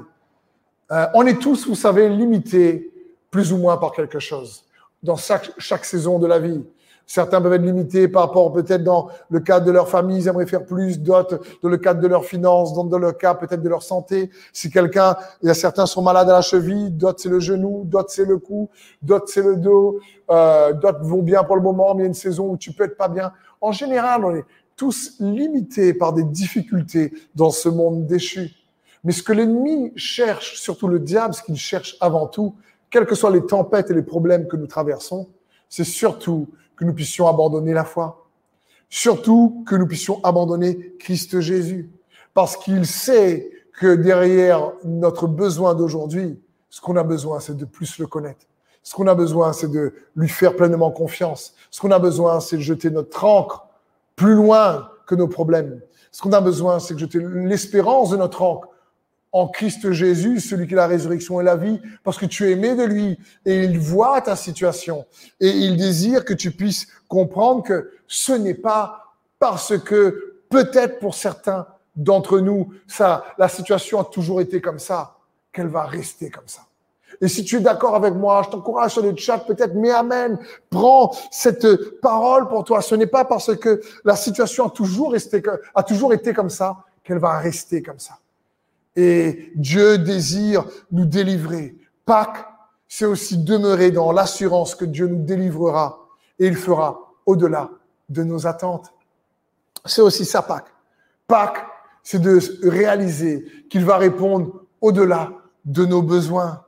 [0.91, 2.91] Euh, on est tous, vous savez, limités
[3.31, 4.65] plus ou moins par quelque chose
[5.03, 6.63] dans chaque, chaque saison de la vie.
[7.07, 10.47] Certains peuvent être limités par rapport peut-être dans le cadre de leur famille, ils aimeraient
[10.47, 13.69] faire plus, d'autres dans le cadre de leurs finances, d'autres dans le cas peut-être de
[13.69, 14.31] leur santé.
[14.53, 17.85] Si quelqu'un, il y a certains sont malades à la cheville, d'autres c'est le genou,
[17.87, 18.69] d'autres c'est le cou,
[19.01, 22.09] d'autres c'est le dos, euh, d'autres vont bien pour le moment, mais il y a
[22.09, 23.33] une saison où tu peux être pas bien.
[23.63, 24.45] En général, on est
[24.77, 28.51] tous limités par des difficultés dans ce monde déchu.
[29.05, 32.55] Mais ce que l'ennemi cherche, surtout le diable, ce qu'il cherche avant tout,
[32.91, 35.29] quelles que soient les tempêtes et les problèmes que nous traversons,
[35.69, 38.27] c'est surtout que nous puissions abandonner la foi.
[38.89, 41.91] Surtout que nous puissions abandonner Christ Jésus.
[42.33, 47.99] Parce qu'il sait que derrière notre besoin d'aujourd'hui, ce qu'on a besoin, c'est de plus
[47.99, 48.47] le connaître.
[48.83, 51.55] Ce qu'on a besoin, c'est de lui faire pleinement confiance.
[51.71, 53.67] Ce qu'on a besoin, c'est de jeter notre encre
[54.17, 55.81] plus loin que nos problèmes.
[56.11, 58.69] Ce qu'on a besoin, c'est de jeter l'espérance de notre encre
[59.33, 62.53] en Christ Jésus, celui qui est la résurrection et la vie, parce que tu es
[62.53, 65.05] aimé de lui et il voit ta situation
[65.41, 71.15] et il désire que tu puisses comprendre que ce n'est pas parce que peut-être pour
[71.15, 75.17] certains d'entre nous, ça, la situation a toujours été comme ça,
[75.53, 76.63] qu'elle va rester comme ça.
[77.21, 80.39] Et si tu es d'accord avec moi, je t'encourage sur le chat peut-être, mais amen,
[80.71, 82.81] prends cette parole pour toi.
[82.81, 85.43] Ce n'est pas parce que la situation a toujours, resté,
[85.75, 88.19] a toujours été comme ça qu'elle va rester comme ça.
[89.01, 91.77] Et Dieu désire nous délivrer.
[92.05, 92.45] Pâques,
[92.89, 96.01] c'est aussi demeurer dans l'assurance que Dieu nous délivrera
[96.41, 97.71] et il fera au-delà
[98.09, 98.93] de nos attentes.
[99.85, 100.73] C'est aussi ça, Pâques.
[101.29, 101.65] Pâques,
[102.03, 105.31] c'est de réaliser qu'il va répondre au-delà
[105.65, 106.65] de nos besoins.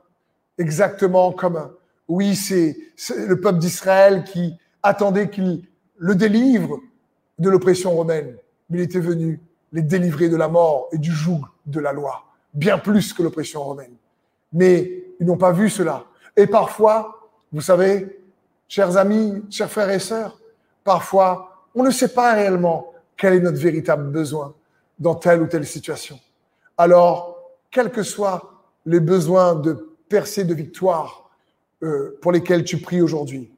[0.57, 1.69] Exactement comme,
[2.07, 2.77] oui, c'est
[3.27, 5.67] le peuple d'Israël qui attendait qu'il
[5.97, 6.79] le délivre
[7.39, 8.37] de l'oppression romaine.
[8.69, 9.41] Mais il était venu
[9.73, 13.63] les délivrer de la mort et du joug de la loi, bien plus que l'oppression
[13.63, 13.93] romaine.
[14.53, 16.05] Mais ils n'ont pas vu cela.
[16.35, 18.19] Et parfois, vous savez,
[18.67, 20.39] chers amis, chers frères et sœurs,
[20.83, 24.53] parfois, on ne sait pas réellement quel est notre véritable besoin
[24.99, 26.19] dans telle ou telle situation.
[26.77, 27.37] Alors,
[27.69, 28.51] quels que soient
[28.85, 31.29] les besoins de percée de victoire
[31.83, 33.51] euh, pour lesquels tu pries aujourd'hui,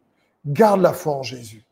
[0.46, 1.66] garde la foi en Jésus.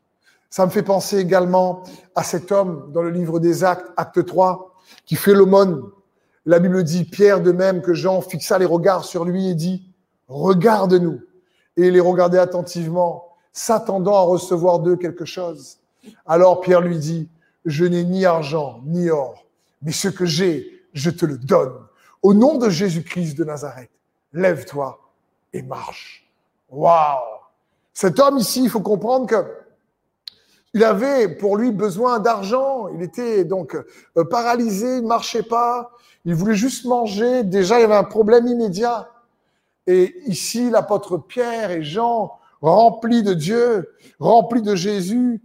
[0.50, 4.76] Ça me fait penser également à cet homme dans le livre des Actes, acte 3,
[5.06, 5.84] qui fait l'aumône.
[6.46, 9.84] La Bible dit, Pierre de même que Jean fixa les regards sur lui et dit,
[10.28, 11.22] regarde-nous.
[11.78, 15.78] Et il les regardait attentivement, s'attendant à recevoir d'eux quelque chose.
[16.26, 17.30] Alors Pierre lui dit,
[17.66, 19.46] je n'ai ni argent ni or,
[19.82, 21.74] mais ce que j'ai, je te le donne.
[22.24, 23.92] Au nom de Jésus-Christ de Nazareth,
[24.34, 25.00] lève-toi
[25.54, 26.28] et marche.
[26.70, 27.20] Waouh!
[27.94, 29.62] Cet homme ici, il faut comprendre que
[30.74, 32.88] il avait pour lui besoin d'argent.
[32.88, 35.92] Il était donc euh, paralysé, il ne marchait pas.
[36.26, 37.44] Il voulait juste manger.
[37.44, 39.10] Déjà, il y avait un problème immédiat.
[39.88, 45.42] Et ici, l'apôtre Pierre et Jean, remplis de Dieu, remplis de Jésus,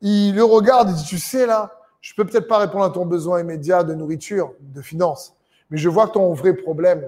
[0.00, 3.04] il le regarde et dit, tu sais là, je peux peut-être pas répondre à ton
[3.04, 5.34] besoin immédiat de nourriture, de finances,
[5.68, 7.04] mais je vois que ton vrai problème,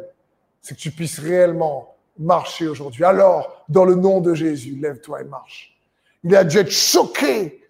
[0.61, 3.05] c'est que tu puisses réellement marcher aujourd'hui.
[3.05, 5.75] Alors, dans le nom de Jésus, lève-toi et marche.
[6.25, 7.63] Il a dû être choqué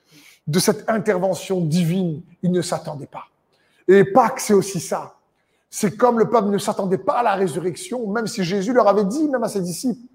[0.46, 3.26] de cette intervention divine, il ne s'attendait pas.
[3.86, 5.14] Et Pâques, c'est aussi ça.
[5.74, 9.06] C'est comme le peuple ne s'attendait pas à la résurrection, même si Jésus leur avait
[9.06, 10.06] dit, même à ses disciples,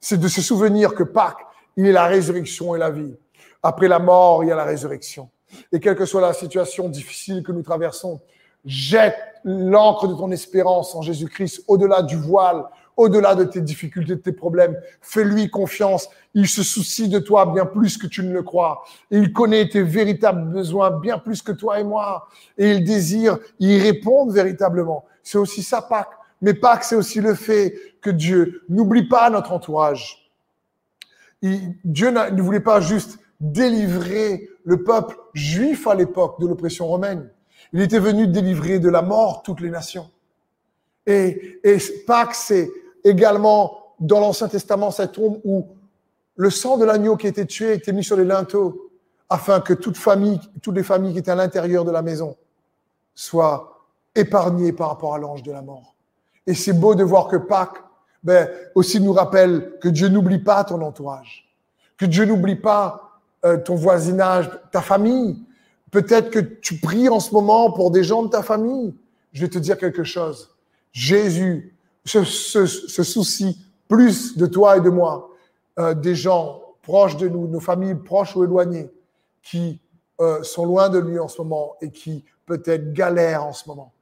[0.00, 1.46] c'est de se souvenir que Pâques,
[1.76, 3.14] il est la résurrection et la vie.
[3.62, 5.28] Après la mort, il y a la résurrection.
[5.70, 8.22] Et quelle que soit la situation difficile que nous traversons,
[8.64, 12.64] jette l'encre de ton espérance en Jésus-Christ au-delà du voile,
[12.96, 14.76] au-delà de tes difficultés, de tes problèmes.
[15.00, 16.08] Fais-lui confiance.
[16.34, 18.84] Il se soucie de toi bien plus que tu ne le crois.
[19.10, 22.28] Il connaît tes véritables besoins bien plus que toi et moi.
[22.58, 25.04] Et il désire y répondre véritablement.
[25.22, 26.12] C'est aussi ça, Pâques.
[26.40, 30.30] Mais Pâques, c'est aussi le fait que Dieu n'oublie pas notre entourage.
[31.42, 37.28] Dieu ne voulait pas juste délivrer le peuple juif à l'époque de l'oppression romaine.
[37.72, 40.10] Il était venu délivrer de la mort toutes les nations.
[41.06, 41.60] Et
[42.06, 42.70] Pâques, c'est
[43.04, 45.66] également dans l'Ancien Testament cette tombe où
[46.36, 48.90] le sang de l'agneau qui était tué était mis sur les linteaux
[49.28, 52.36] afin que toute famille, toutes les familles qui étaient à l'intérieur de la maison
[53.14, 55.94] soient épargnées par rapport à l'ange de la mort.
[56.46, 57.82] Et c'est beau de voir que Pâques
[58.22, 61.48] ben, aussi nous rappelle que Dieu n'oublie pas ton entourage,
[61.96, 65.42] que Dieu n'oublie pas euh, ton voisinage, ta famille.
[65.90, 68.94] Peut-être que tu pries en ce moment pour des gens de ta famille.
[69.32, 70.54] Je vais te dire quelque chose.
[70.92, 75.30] Jésus se, se, soucie plus de toi et de moi,
[75.78, 78.90] euh, des gens proches de nous, nos familles proches ou éloignées,
[79.42, 79.80] qui
[80.20, 83.92] euh, sont loin de lui en ce moment et qui peut-être galèrent en ce moment.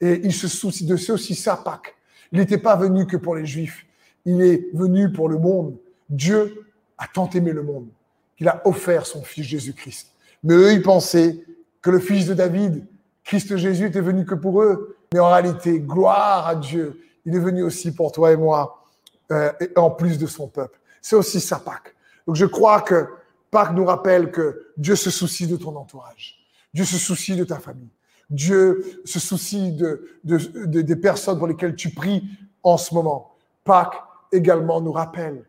[0.00, 1.94] Et il se soucie de ceux aussi sa Pâques.
[2.32, 3.86] Il n'était pas venu que pour les Juifs.
[4.24, 5.76] Il est venu pour le monde.
[6.10, 6.66] Dieu
[6.98, 7.88] a tant aimé le monde
[8.36, 10.12] qu'il a offert son fils Jésus-Christ.
[10.42, 11.42] Mais eux, ils pensaient
[11.80, 12.84] que le fils de David,
[13.24, 14.96] Christ Jésus, était venu que pour eux.
[15.12, 17.00] Mais en réalité, gloire à Dieu.
[17.26, 18.84] Il est venu aussi pour toi et moi,
[19.32, 20.78] euh, en plus de son peuple.
[21.02, 21.94] C'est aussi sa Pâque.
[22.26, 23.08] Donc je crois que
[23.50, 26.38] Pâques nous rappelle que Dieu se soucie de ton entourage.
[26.72, 27.90] Dieu se soucie de ta famille.
[28.30, 32.24] Dieu se soucie de, de, des personnes pour lesquelles tu pries
[32.62, 33.34] en ce moment.
[33.64, 35.44] Pâques également nous rappelle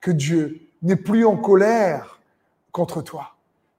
[0.00, 2.20] que Dieu n'est plus en colère
[2.72, 3.34] contre toi,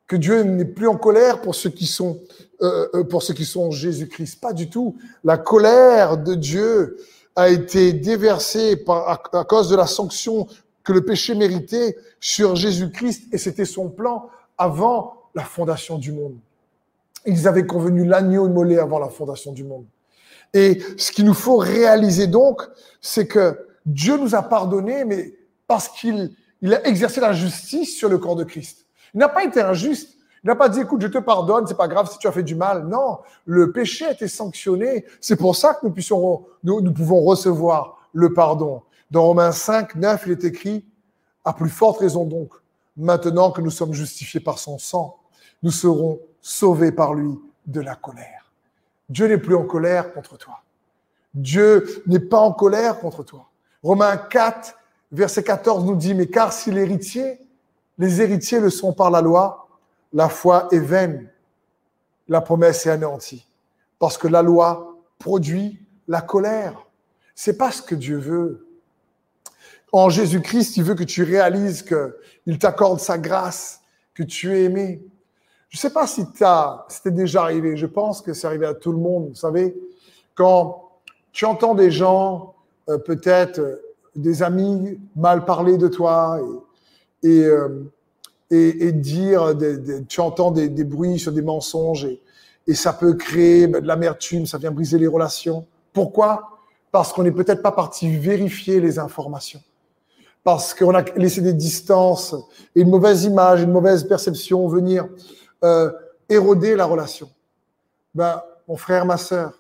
[0.08, 2.20] que Dieu n'est plus en colère pour ceux qui sont
[2.62, 4.40] euh, euh, pour ceux qui sont Jésus-Christ.
[4.40, 4.96] Pas du tout.
[5.24, 6.98] La colère de Dieu
[7.36, 10.48] a été déversée par, à, à cause de la sanction
[10.84, 16.38] que le péché méritait sur Jésus-Christ et c'était son plan avant la fondation du monde.
[17.26, 19.86] Ils avaient convenu l'agneau immolé avant la fondation du monde.
[20.54, 22.62] Et ce qu'il nous faut réaliser donc,
[23.02, 25.34] c'est que Dieu nous a pardonné, mais
[25.67, 28.86] parce qu'il il a exercé la justice sur le corps de Christ.
[29.13, 30.17] Il n'a pas été injuste.
[30.46, 32.44] Il n'a pas dit, écoute, je te pardonne, c'est pas grave si tu as fait
[32.44, 32.86] du mal.
[32.86, 35.04] Non, le péché a été sanctionné.
[35.20, 38.84] C'est pour ça que nous nous, pouvons recevoir le pardon.
[39.10, 40.86] Dans Romains 5, 9, il est écrit,
[41.44, 42.52] à plus forte raison donc,
[42.96, 45.18] maintenant que nous sommes justifiés par son sang,
[45.64, 48.52] nous serons sauvé par lui de la colère.
[49.10, 50.60] Dieu n'est plus en colère contre toi.
[51.34, 53.50] Dieu n'est pas en colère contre toi.
[53.82, 54.76] Romains 4,
[55.12, 57.40] verset 14 nous dit, mais car si l'héritier,
[57.98, 59.64] les héritiers le sont par la loi,
[60.13, 61.30] la foi est vaine,
[62.28, 63.48] la promesse est anéantie.
[64.00, 66.86] Parce que la loi produit la colère.
[67.34, 68.68] C'est pas ce que Dieu veut.
[69.91, 73.82] En Jésus-Christ, il veut que tu réalises qu'il t'accorde sa grâce,
[74.13, 75.02] que tu es aimé,
[75.76, 76.24] je ne sais pas si
[76.88, 77.76] c'était déjà arrivé.
[77.76, 79.28] Je pense que c'est arrivé à tout le monde.
[79.28, 79.76] Vous savez,
[80.34, 80.89] quand
[81.34, 82.56] tu entends des gens,
[82.88, 83.82] euh, peut-être euh,
[84.15, 86.39] des amis, mal parler de toi
[87.24, 87.91] et, euh,
[88.52, 89.56] et, dire,
[90.08, 92.22] tu entends des, des, bruits sur des mensonges et,
[92.68, 95.66] et ça peut créer ben, de l'amertume, ça vient briser les relations.
[95.94, 96.60] Pourquoi?
[96.92, 99.62] Parce qu'on n'est peut-être pas parti vérifier les informations
[100.46, 102.36] parce qu'on a laissé des distances
[102.76, 105.08] et une mauvaise image, une mauvaise perception venir
[105.64, 105.92] euh,
[106.30, 107.28] éroder la relation.
[108.14, 109.60] Ben, mon frère, ma sœur,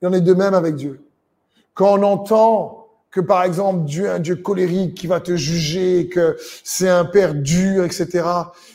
[0.00, 1.04] il en est de même avec Dieu.
[1.74, 2.81] Quand on entend
[3.12, 7.34] que, par exemple, Dieu un Dieu colérique qui va te juger, que c'est un père
[7.34, 8.24] dur, etc.,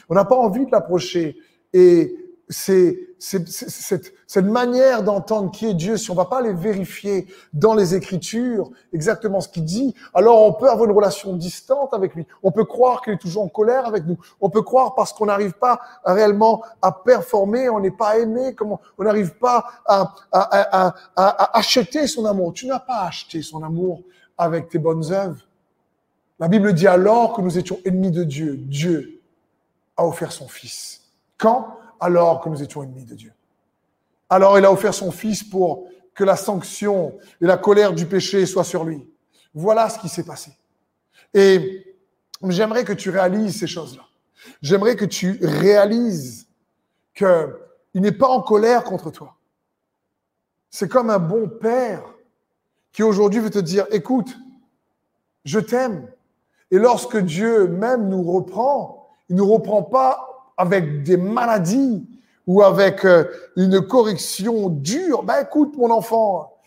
[0.07, 1.37] on n'a pas envie de l'approcher.
[1.73, 2.15] Et
[2.47, 7.95] c'est cette, manière d'entendre qui est Dieu, si on va pas les vérifier dans les
[7.95, 12.27] Écritures, exactement ce qu'il dit, alors on peut avoir une relation distante avec lui.
[12.43, 14.17] On peut croire qu'il est toujours en colère avec nous.
[14.39, 18.79] On peut croire parce qu'on n'arrive pas réellement à performer, on n'est pas aimé, comment
[18.99, 22.53] on n'arrive pas à, à, à, à, acheter son amour.
[22.53, 24.03] Tu n'as pas acheté son amour
[24.37, 25.47] avec tes bonnes œuvres.
[26.39, 29.21] La Bible dit alors que nous étions ennemis de Dieu, Dieu
[29.95, 31.01] a offert son Fils.
[31.37, 31.79] Quand?
[31.99, 33.33] Alors que nous étions ennemis de Dieu.
[34.29, 38.45] Alors il a offert son Fils pour que la sanction et la colère du péché
[38.45, 39.07] soient sur lui.
[39.53, 40.51] Voilà ce qui s'est passé.
[41.33, 41.95] Et
[42.43, 44.03] j'aimerais que tu réalises ces choses-là.
[44.61, 46.47] J'aimerais que tu réalises
[47.13, 47.55] qu'il
[47.95, 49.35] n'est pas en colère contre toi.
[50.69, 52.03] C'est comme un bon père
[52.97, 54.39] qui aujourd'hui veut te dire, écoute,
[55.45, 56.07] je t'aime.
[56.71, 62.03] Et lorsque Dieu même nous reprend, il ne nous reprend pas avec des maladies
[62.47, 63.25] ou avec euh,
[63.55, 65.21] une correction dure.
[65.21, 66.57] Ben écoute, mon enfant,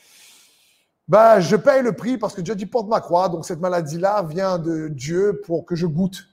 [1.09, 4.23] ben, je paye le prix parce que Dieu dit porte ma croix, donc cette maladie-là
[4.23, 6.29] vient de Dieu pour que je goûte.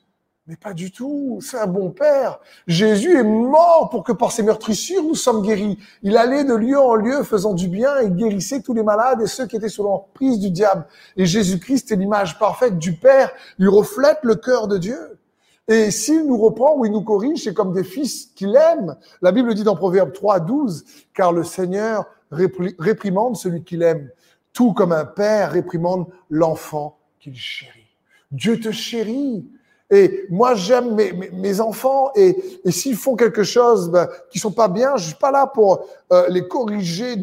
[0.48, 2.39] Mais pas du tout, c'est un bon père.
[2.68, 5.78] Jésus est mort pour que par ses meurtrissures nous sommes guéris.
[6.04, 9.28] Il allait de lieu en lieu faisant du bien et guérissait tous les malades et
[9.28, 10.86] ceux qui étaient sous l'emprise du diable.
[11.18, 13.32] Et Jésus-Christ est l'image parfaite du Père.
[13.60, 15.20] Il reflète le cœur de Dieu.
[15.68, 18.95] Et s'il nous reprend ou il nous corrige, c'est comme des fils qu'il aime.
[19.22, 24.10] La Bible dit dans Proverbe 3, 12, car le Seigneur réprimande celui qu'il aime,
[24.54, 27.98] tout comme un père réprimande l'enfant qu'il chérit.
[28.32, 29.45] Dieu te chérit.
[29.89, 32.35] Et moi, j'aime mes, mes, enfants et,
[32.65, 35.85] et s'ils font quelque chose ben, qui sont pas bien, je suis pas là pour
[36.11, 37.15] euh, les corriger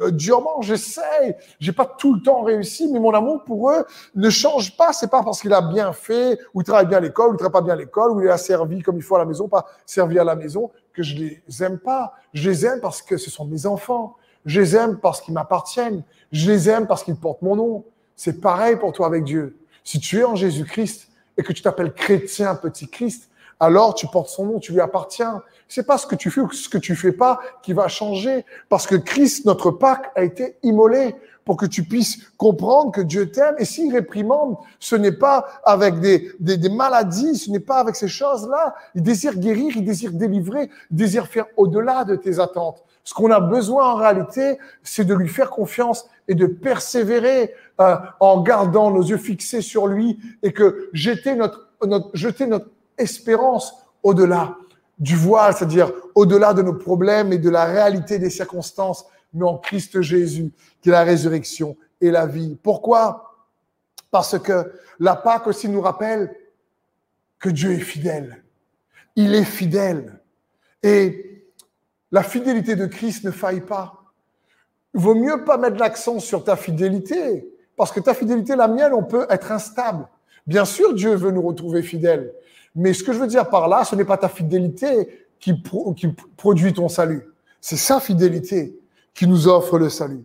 [0.00, 0.62] euh, durement.
[0.62, 1.34] J'essaye.
[1.58, 4.92] J'ai pas tout le temps réussi, mais mon amour pour eux ne change pas.
[4.92, 7.38] C'est pas parce qu'il a bien fait, ou il travaille bien à l'école, ou il
[7.38, 9.48] travaille pas bien à l'école, ou il a servi comme il faut à la maison,
[9.48, 12.12] pas servi à la maison, que je les aime pas.
[12.34, 14.16] Je les aime parce que ce sont mes enfants.
[14.46, 16.04] Je les aime parce qu'ils m'appartiennent.
[16.30, 17.84] Je les aime parce qu'ils portent mon nom.
[18.14, 19.56] C'est pareil pour toi avec Dieu.
[19.82, 23.30] Si tu es en Jésus-Christ, et que tu t'appelles chrétien, petit Christ,
[23.60, 25.40] alors tu portes son nom, tu lui appartiens.
[25.68, 28.44] C'est pas ce que tu fais ou ce que tu fais pas qui va changer,
[28.68, 31.14] parce que Christ, notre Pâque, a été immolé
[31.44, 33.54] pour que tu puisses comprendre que Dieu t'aime.
[33.58, 37.94] Et s'il réprimande, ce n'est pas avec des, des, des maladies, ce n'est pas avec
[37.94, 38.74] ces choses-là.
[38.96, 42.82] Il désire guérir, il désire délivrer, il désire faire au-delà de tes attentes.
[43.04, 47.96] Ce qu'on a besoin en réalité, c'est de lui faire confiance et de persévérer euh,
[48.20, 53.74] en gardant nos yeux fixés sur lui et que jeter notre, notre, jeter notre espérance
[54.02, 54.56] au-delà
[54.98, 59.58] du voile, c'est-à-dire au-delà de nos problèmes et de la réalité des circonstances, mais en
[59.58, 62.56] Christ Jésus, qui est la résurrection et la vie.
[62.62, 63.34] Pourquoi?
[64.12, 66.36] Parce que la Pâque aussi nous rappelle
[67.40, 68.44] que Dieu est fidèle.
[69.16, 70.20] Il est fidèle.
[70.82, 71.31] Et
[72.12, 74.04] la fidélité de Christ ne faille pas.
[74.94, 78.92] Il vaut mieux pas mettre l'accent sur ta fidélité, parce que ta fidélité, la mienne,
[78.92, 80.06] on peut être instable.
[80.46, 82.32] Bien sûr, Dieu veut nous retrouver fidèles.
[82.74, 85.54] Mais ce que je veux dire par là, ce n'est pas ta fidélité qui,
[86.36, 87.26] produit ton salut.
[87.60, 88.78] C'est sa fidélité
[89.14, 90.24] qui nous offre le salut.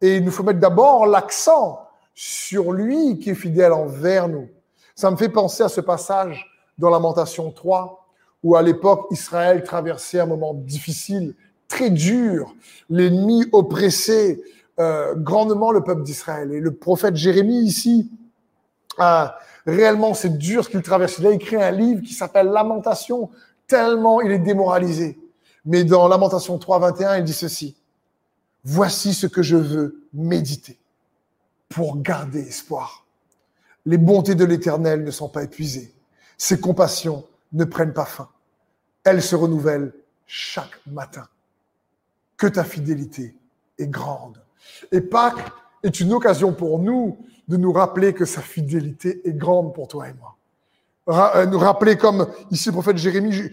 [0.00, 4.48] Et il nous faut mettre d'abord l'accent sur lui qui est fidèle envers nous.
[4.94, 6.46] Ça me fait penser à ce passage
[6.78, 8.03] dans Lamentation 3,
[8.44, 11.34] où à l'époque Israël traversait un moment difficile,
[11.66, 12.54] très dur,
[12.90, 14.40] l'ennemi oppressait
[14.78, 16.52] euh, grandement le peuple d'Israël.
[16.52, 18.10] Et le prophète Jérémie ici,
[19.66, 21.18] réellement c'est dur ce qu'il traverse.
[21.18, 23.30] Il a écrit un livre qui s'appelle Lamentation,
[23.66, 25.18] tellement il est démoralisé.
[25.64, 27.74] Mais dans Lamentation 3, 21, il dit ceci.
[28.62, 30.78] Voici ce que je veux méditer
[31.70, 33.06] pour garder espoir.
[33.86, 35.94] Les bontés de l'Éternel ne sont pas épuisées.
[36.36, 38.28] Ses compassions ne prennent pas fin.
[39.04, 39.92] Elles se renouvellent
[40.26, 41.28] chaque matin.
[42.36, 43.34] Que ta fidélité
[43.78, 44.42] est grande.
[44.90, 45.52] Et Pâques
[45.82, 50.08] est une occasion pour nous de nous rappeler que sa fidélité est grande pour toi
[50.08, 50.36] et moi.
[51.36, 53.50] Euh, nous rappeler comme ici le prophète Jérémie,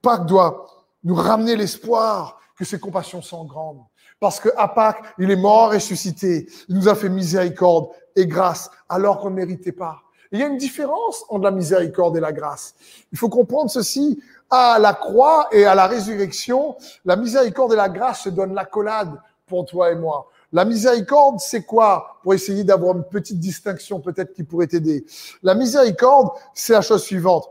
[0.00, 0.66] Pâques doit
[1.02, 3.82] nous ramener l'espoir que ses compassions sont grandes.
[4.20, 6.46] Parce que à Pâques, il est mort, ressuscité.
[6.68, 10.02] Il nous a fait miséricorde et grâce alors qu'on ne méritait pas.
[10.32, 12.74] Il y a une différence entre la miséricorde et la grâce.
[13.12, 14.22] Il faut comprendre ceci.
[14.52, 19.20] À la croix et à la résurrection, la miséricorde et la grâce se donnent l'accolade
[19.46, 20.28] pour toi et moi.
[20.52, 25.04] La miséricorde, c'est quoi Pour essayer d'avoir une petite distinction peut-être qui pourrait t'aider?
[25.44, 27.48] La miséricorde, c'est la chose suivante.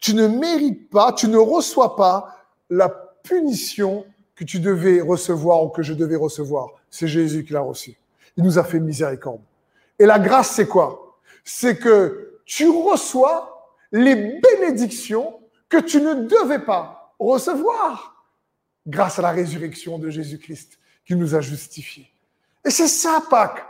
[0.00, 2.36] Tu ne mérites pas, tu ne reçois pas
[2.70, 6.68] la punition que tu devais recevoir ou que je devais recevoir.
[6.90, 7.98] C'est Jésus qui l'a reçu.
[8.36, 9.40] Il nous a fait miséricorde.
[9.98, 11.07] Et la grâce, c'est quoi?
[11.44, 18.24] C'est que tu reçois les bénédictions que tu ne devais pas recevoir
[18.86, 22.10] grâce à la résurrection de Jésus-Christ qui nous a justifiés.
[22.64, 23.64] Et c'est ça, Pâques.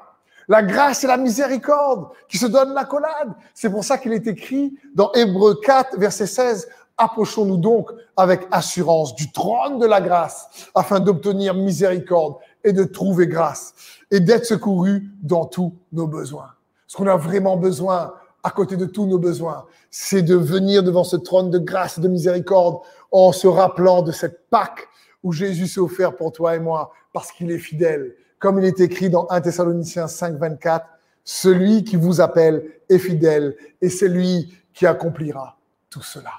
[0.48, 3.34] La grâce et la miséricorde qui se donnent l'accolade.
[3.52, 6.68] C'est pour ça qu'il est écrit dans Hébreu 4, verset 16,
[7.00, 13.28] Approchons-nous donc avec assurance du trône de la grâce afin d'obtenir miséricorde et de trouver
[13.28, 13.72] grâce
[14.10, 16.50] et d'être secouru dans tous nos besoins.
[16.88, 21.04] Ce qu'on a vraiment besoin à côté de tous nos besoins, c'est de venir devant
[21.04, 22.80] ce trône de grâce et de miséricorde
[23.12, 24.88] en se rappelant de cette Pâque
[25.22, 28.14] où Jésus s'est offert pour toi et moi parce qu'il est fidèle.
[28.38, 30.86] Comme il est écrit dans 1 Thessaloniciens 5, 24,
[31.24, 35.58] celui qui vous appelle est fidèle et c'est lui qui accomplira
[35.90, 36.32] tout cela.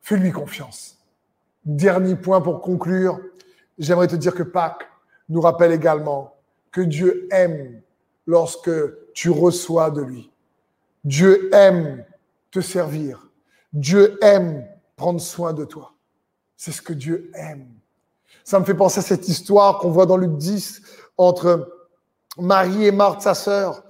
[0.00, 0.98] Fais-lui confiance.
[1.64, 3.20] Dernier point pour conclure,
[3.78, 4.88] j'aimerais te dire que Pâques
[5.28, 6.34] nous rappelle également
[6.72, 7.80] que Dieu aime
[8.26, 8.70] lorsque
[9.20, 10.30] tu reçois de lui.
[11.04, 12.06] Dieu aime
[12.50, 13.28] te servir.
[13.70, 14.66] Dieu aime
[14.96, 15.92] prendre soin de toi.
[16.56, 17.68] C'est ce que Dieu aime.
[18.44, 20.80] Ça me fait penser à cette histoire qu'on voit dans Luc 10
[21.18, 21.70] entre
[22.38, 23.84] Marie et Marthe, sa sœur.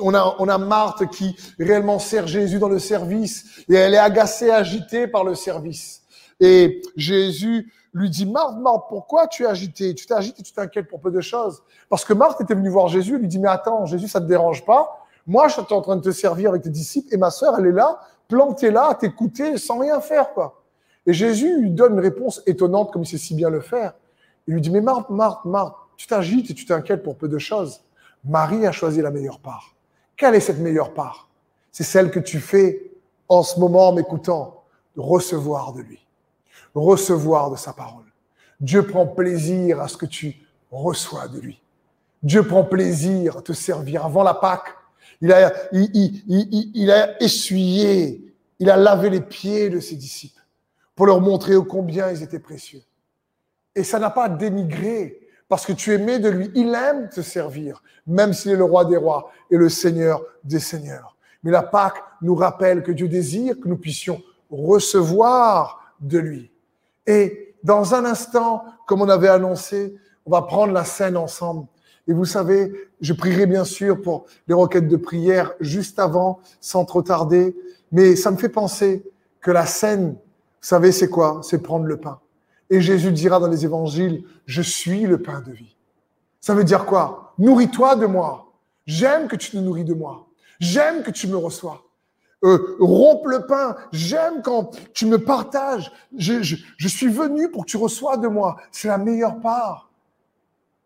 [0.00, 3.96] on, a, on a Marthe qui réellement sert Jésus dans le service et elle est
[3.96, 6.02] agacée, agitée par le service.
[6.40, 9.94] Et Jésus lui dit, Marthe, Marthe, pourquoi tu es agitée?
[9.94, 11.62] Tu t'agites et tu t'inquiètes pour peu de choses.
[11.88, 14.64] Parce que Marthe était venue voir Jésus, lui dit, mais attends, Jésus, ça te dérange
[14.64, 15.04] pas?
[15.26, 17.66] Moi, je suis en train de te servir avec tes disciples et ma sœur, elle
[17.66, 20.62] est là, plantée là, à t'écouter sans rien faire, quoi.
[21.06, 23.94] Et Jésus lui donne une réponse étonnante comme il sait si bien le faire.
[24.46, 27.38] Il lui dit, mais Marthe, Marthe, Marthe, tu t'agites et tu t'inquiètes pour peu de
[27.38, 27.82] choses.
[28.24, 29.74] Marie a choisi la meilleure part.
[30.16, 31.28] Quelle est cette meilleure part?
[31.72, 32.90] C'est celle que tu fais
[33.28, 34.64] en ce moment en m'écoutant,
[34.96, 36.06] recevoir de lui,
[36.78, 38.04] recevoir de sa parole.
[38.60, 40.36] Dieu prend plaisir à ce que tu
[40.70, 41.62] reçois de lui.
[42.22, 44.04] Dieu prend plaisir à te servir.
[44.04, 44.74] Avant la Pâque,
[45.20, 50.42] il a, essuyé, il a lavé les pieds de ses disciples
[50.94, 52.82] pour leur montrer combien ils étaient précieux.
[53.74, 56.50] Et ça n'a pas dénigré parce que tu aimais de lui.
[56.54, 60.58] Il aime te servir, même s'il est le roi des rois et le seigneur des
[60.58, 61.16] seigneurs.
[61.42, 64.20] Mais la Pâque nous rappelle que Dieu désire que nous puissions
[64.50, 66.50] recevoir de lui.
[67.08, 69.96] Et dans un instant, comme on avait annoncé,
[70.26, 71.66] on va prendre la scène ensemble.
[72.06, 76.84] Et vous savez, je prierai bien sûr pour les requêtes de prière juste avant, sans
[76.84, 77.56] trop tarder.
[77.92, 80.18] Mais ça me fait penser que la scène, vous
[80.60, 81.40] savez, c'est quoi?
[81.42, 82.20] C'est prendre le pain.
[82.68, 85.76] Et Jésus dira dans les évangiles, je suis le pain de vie.
[86.40, 88.52] Ça veut dire quoi Nourris-toi de moi.
[88.84, 90.26] J'aime que tu te nourris de moi.
[90.60, 91.87] J'aime que tu me reçois.
[92.44, 93.76] Euh, rompe le pain.
[93.90, 95.90] J'aime quand tu me partages.
[96.16, 98.56] Je, je, suis venu pour que tu reçois de moi.
[98.70, 99.90] C'est la meilleure part.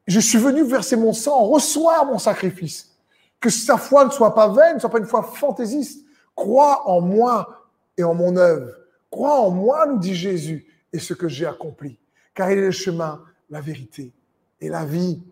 [0.07, 1.45] Je suis venu verser mon sang.
[1.45, 2.97] Reçois mon sacrifice.
[3.39, 6.07] Que sa foi ne soit pas vaine, ne soit pas une foi fantaisiste.
[6.35, 8.73] Crois en moi et en mon œuvre.
[9.11, 11.99] Crois en moi, nous dit Jésus, et ce que j'ai accompli.
[12.35, 14.15] Car il est le chemin, la vérité
[14.61, 15.23] et la vie.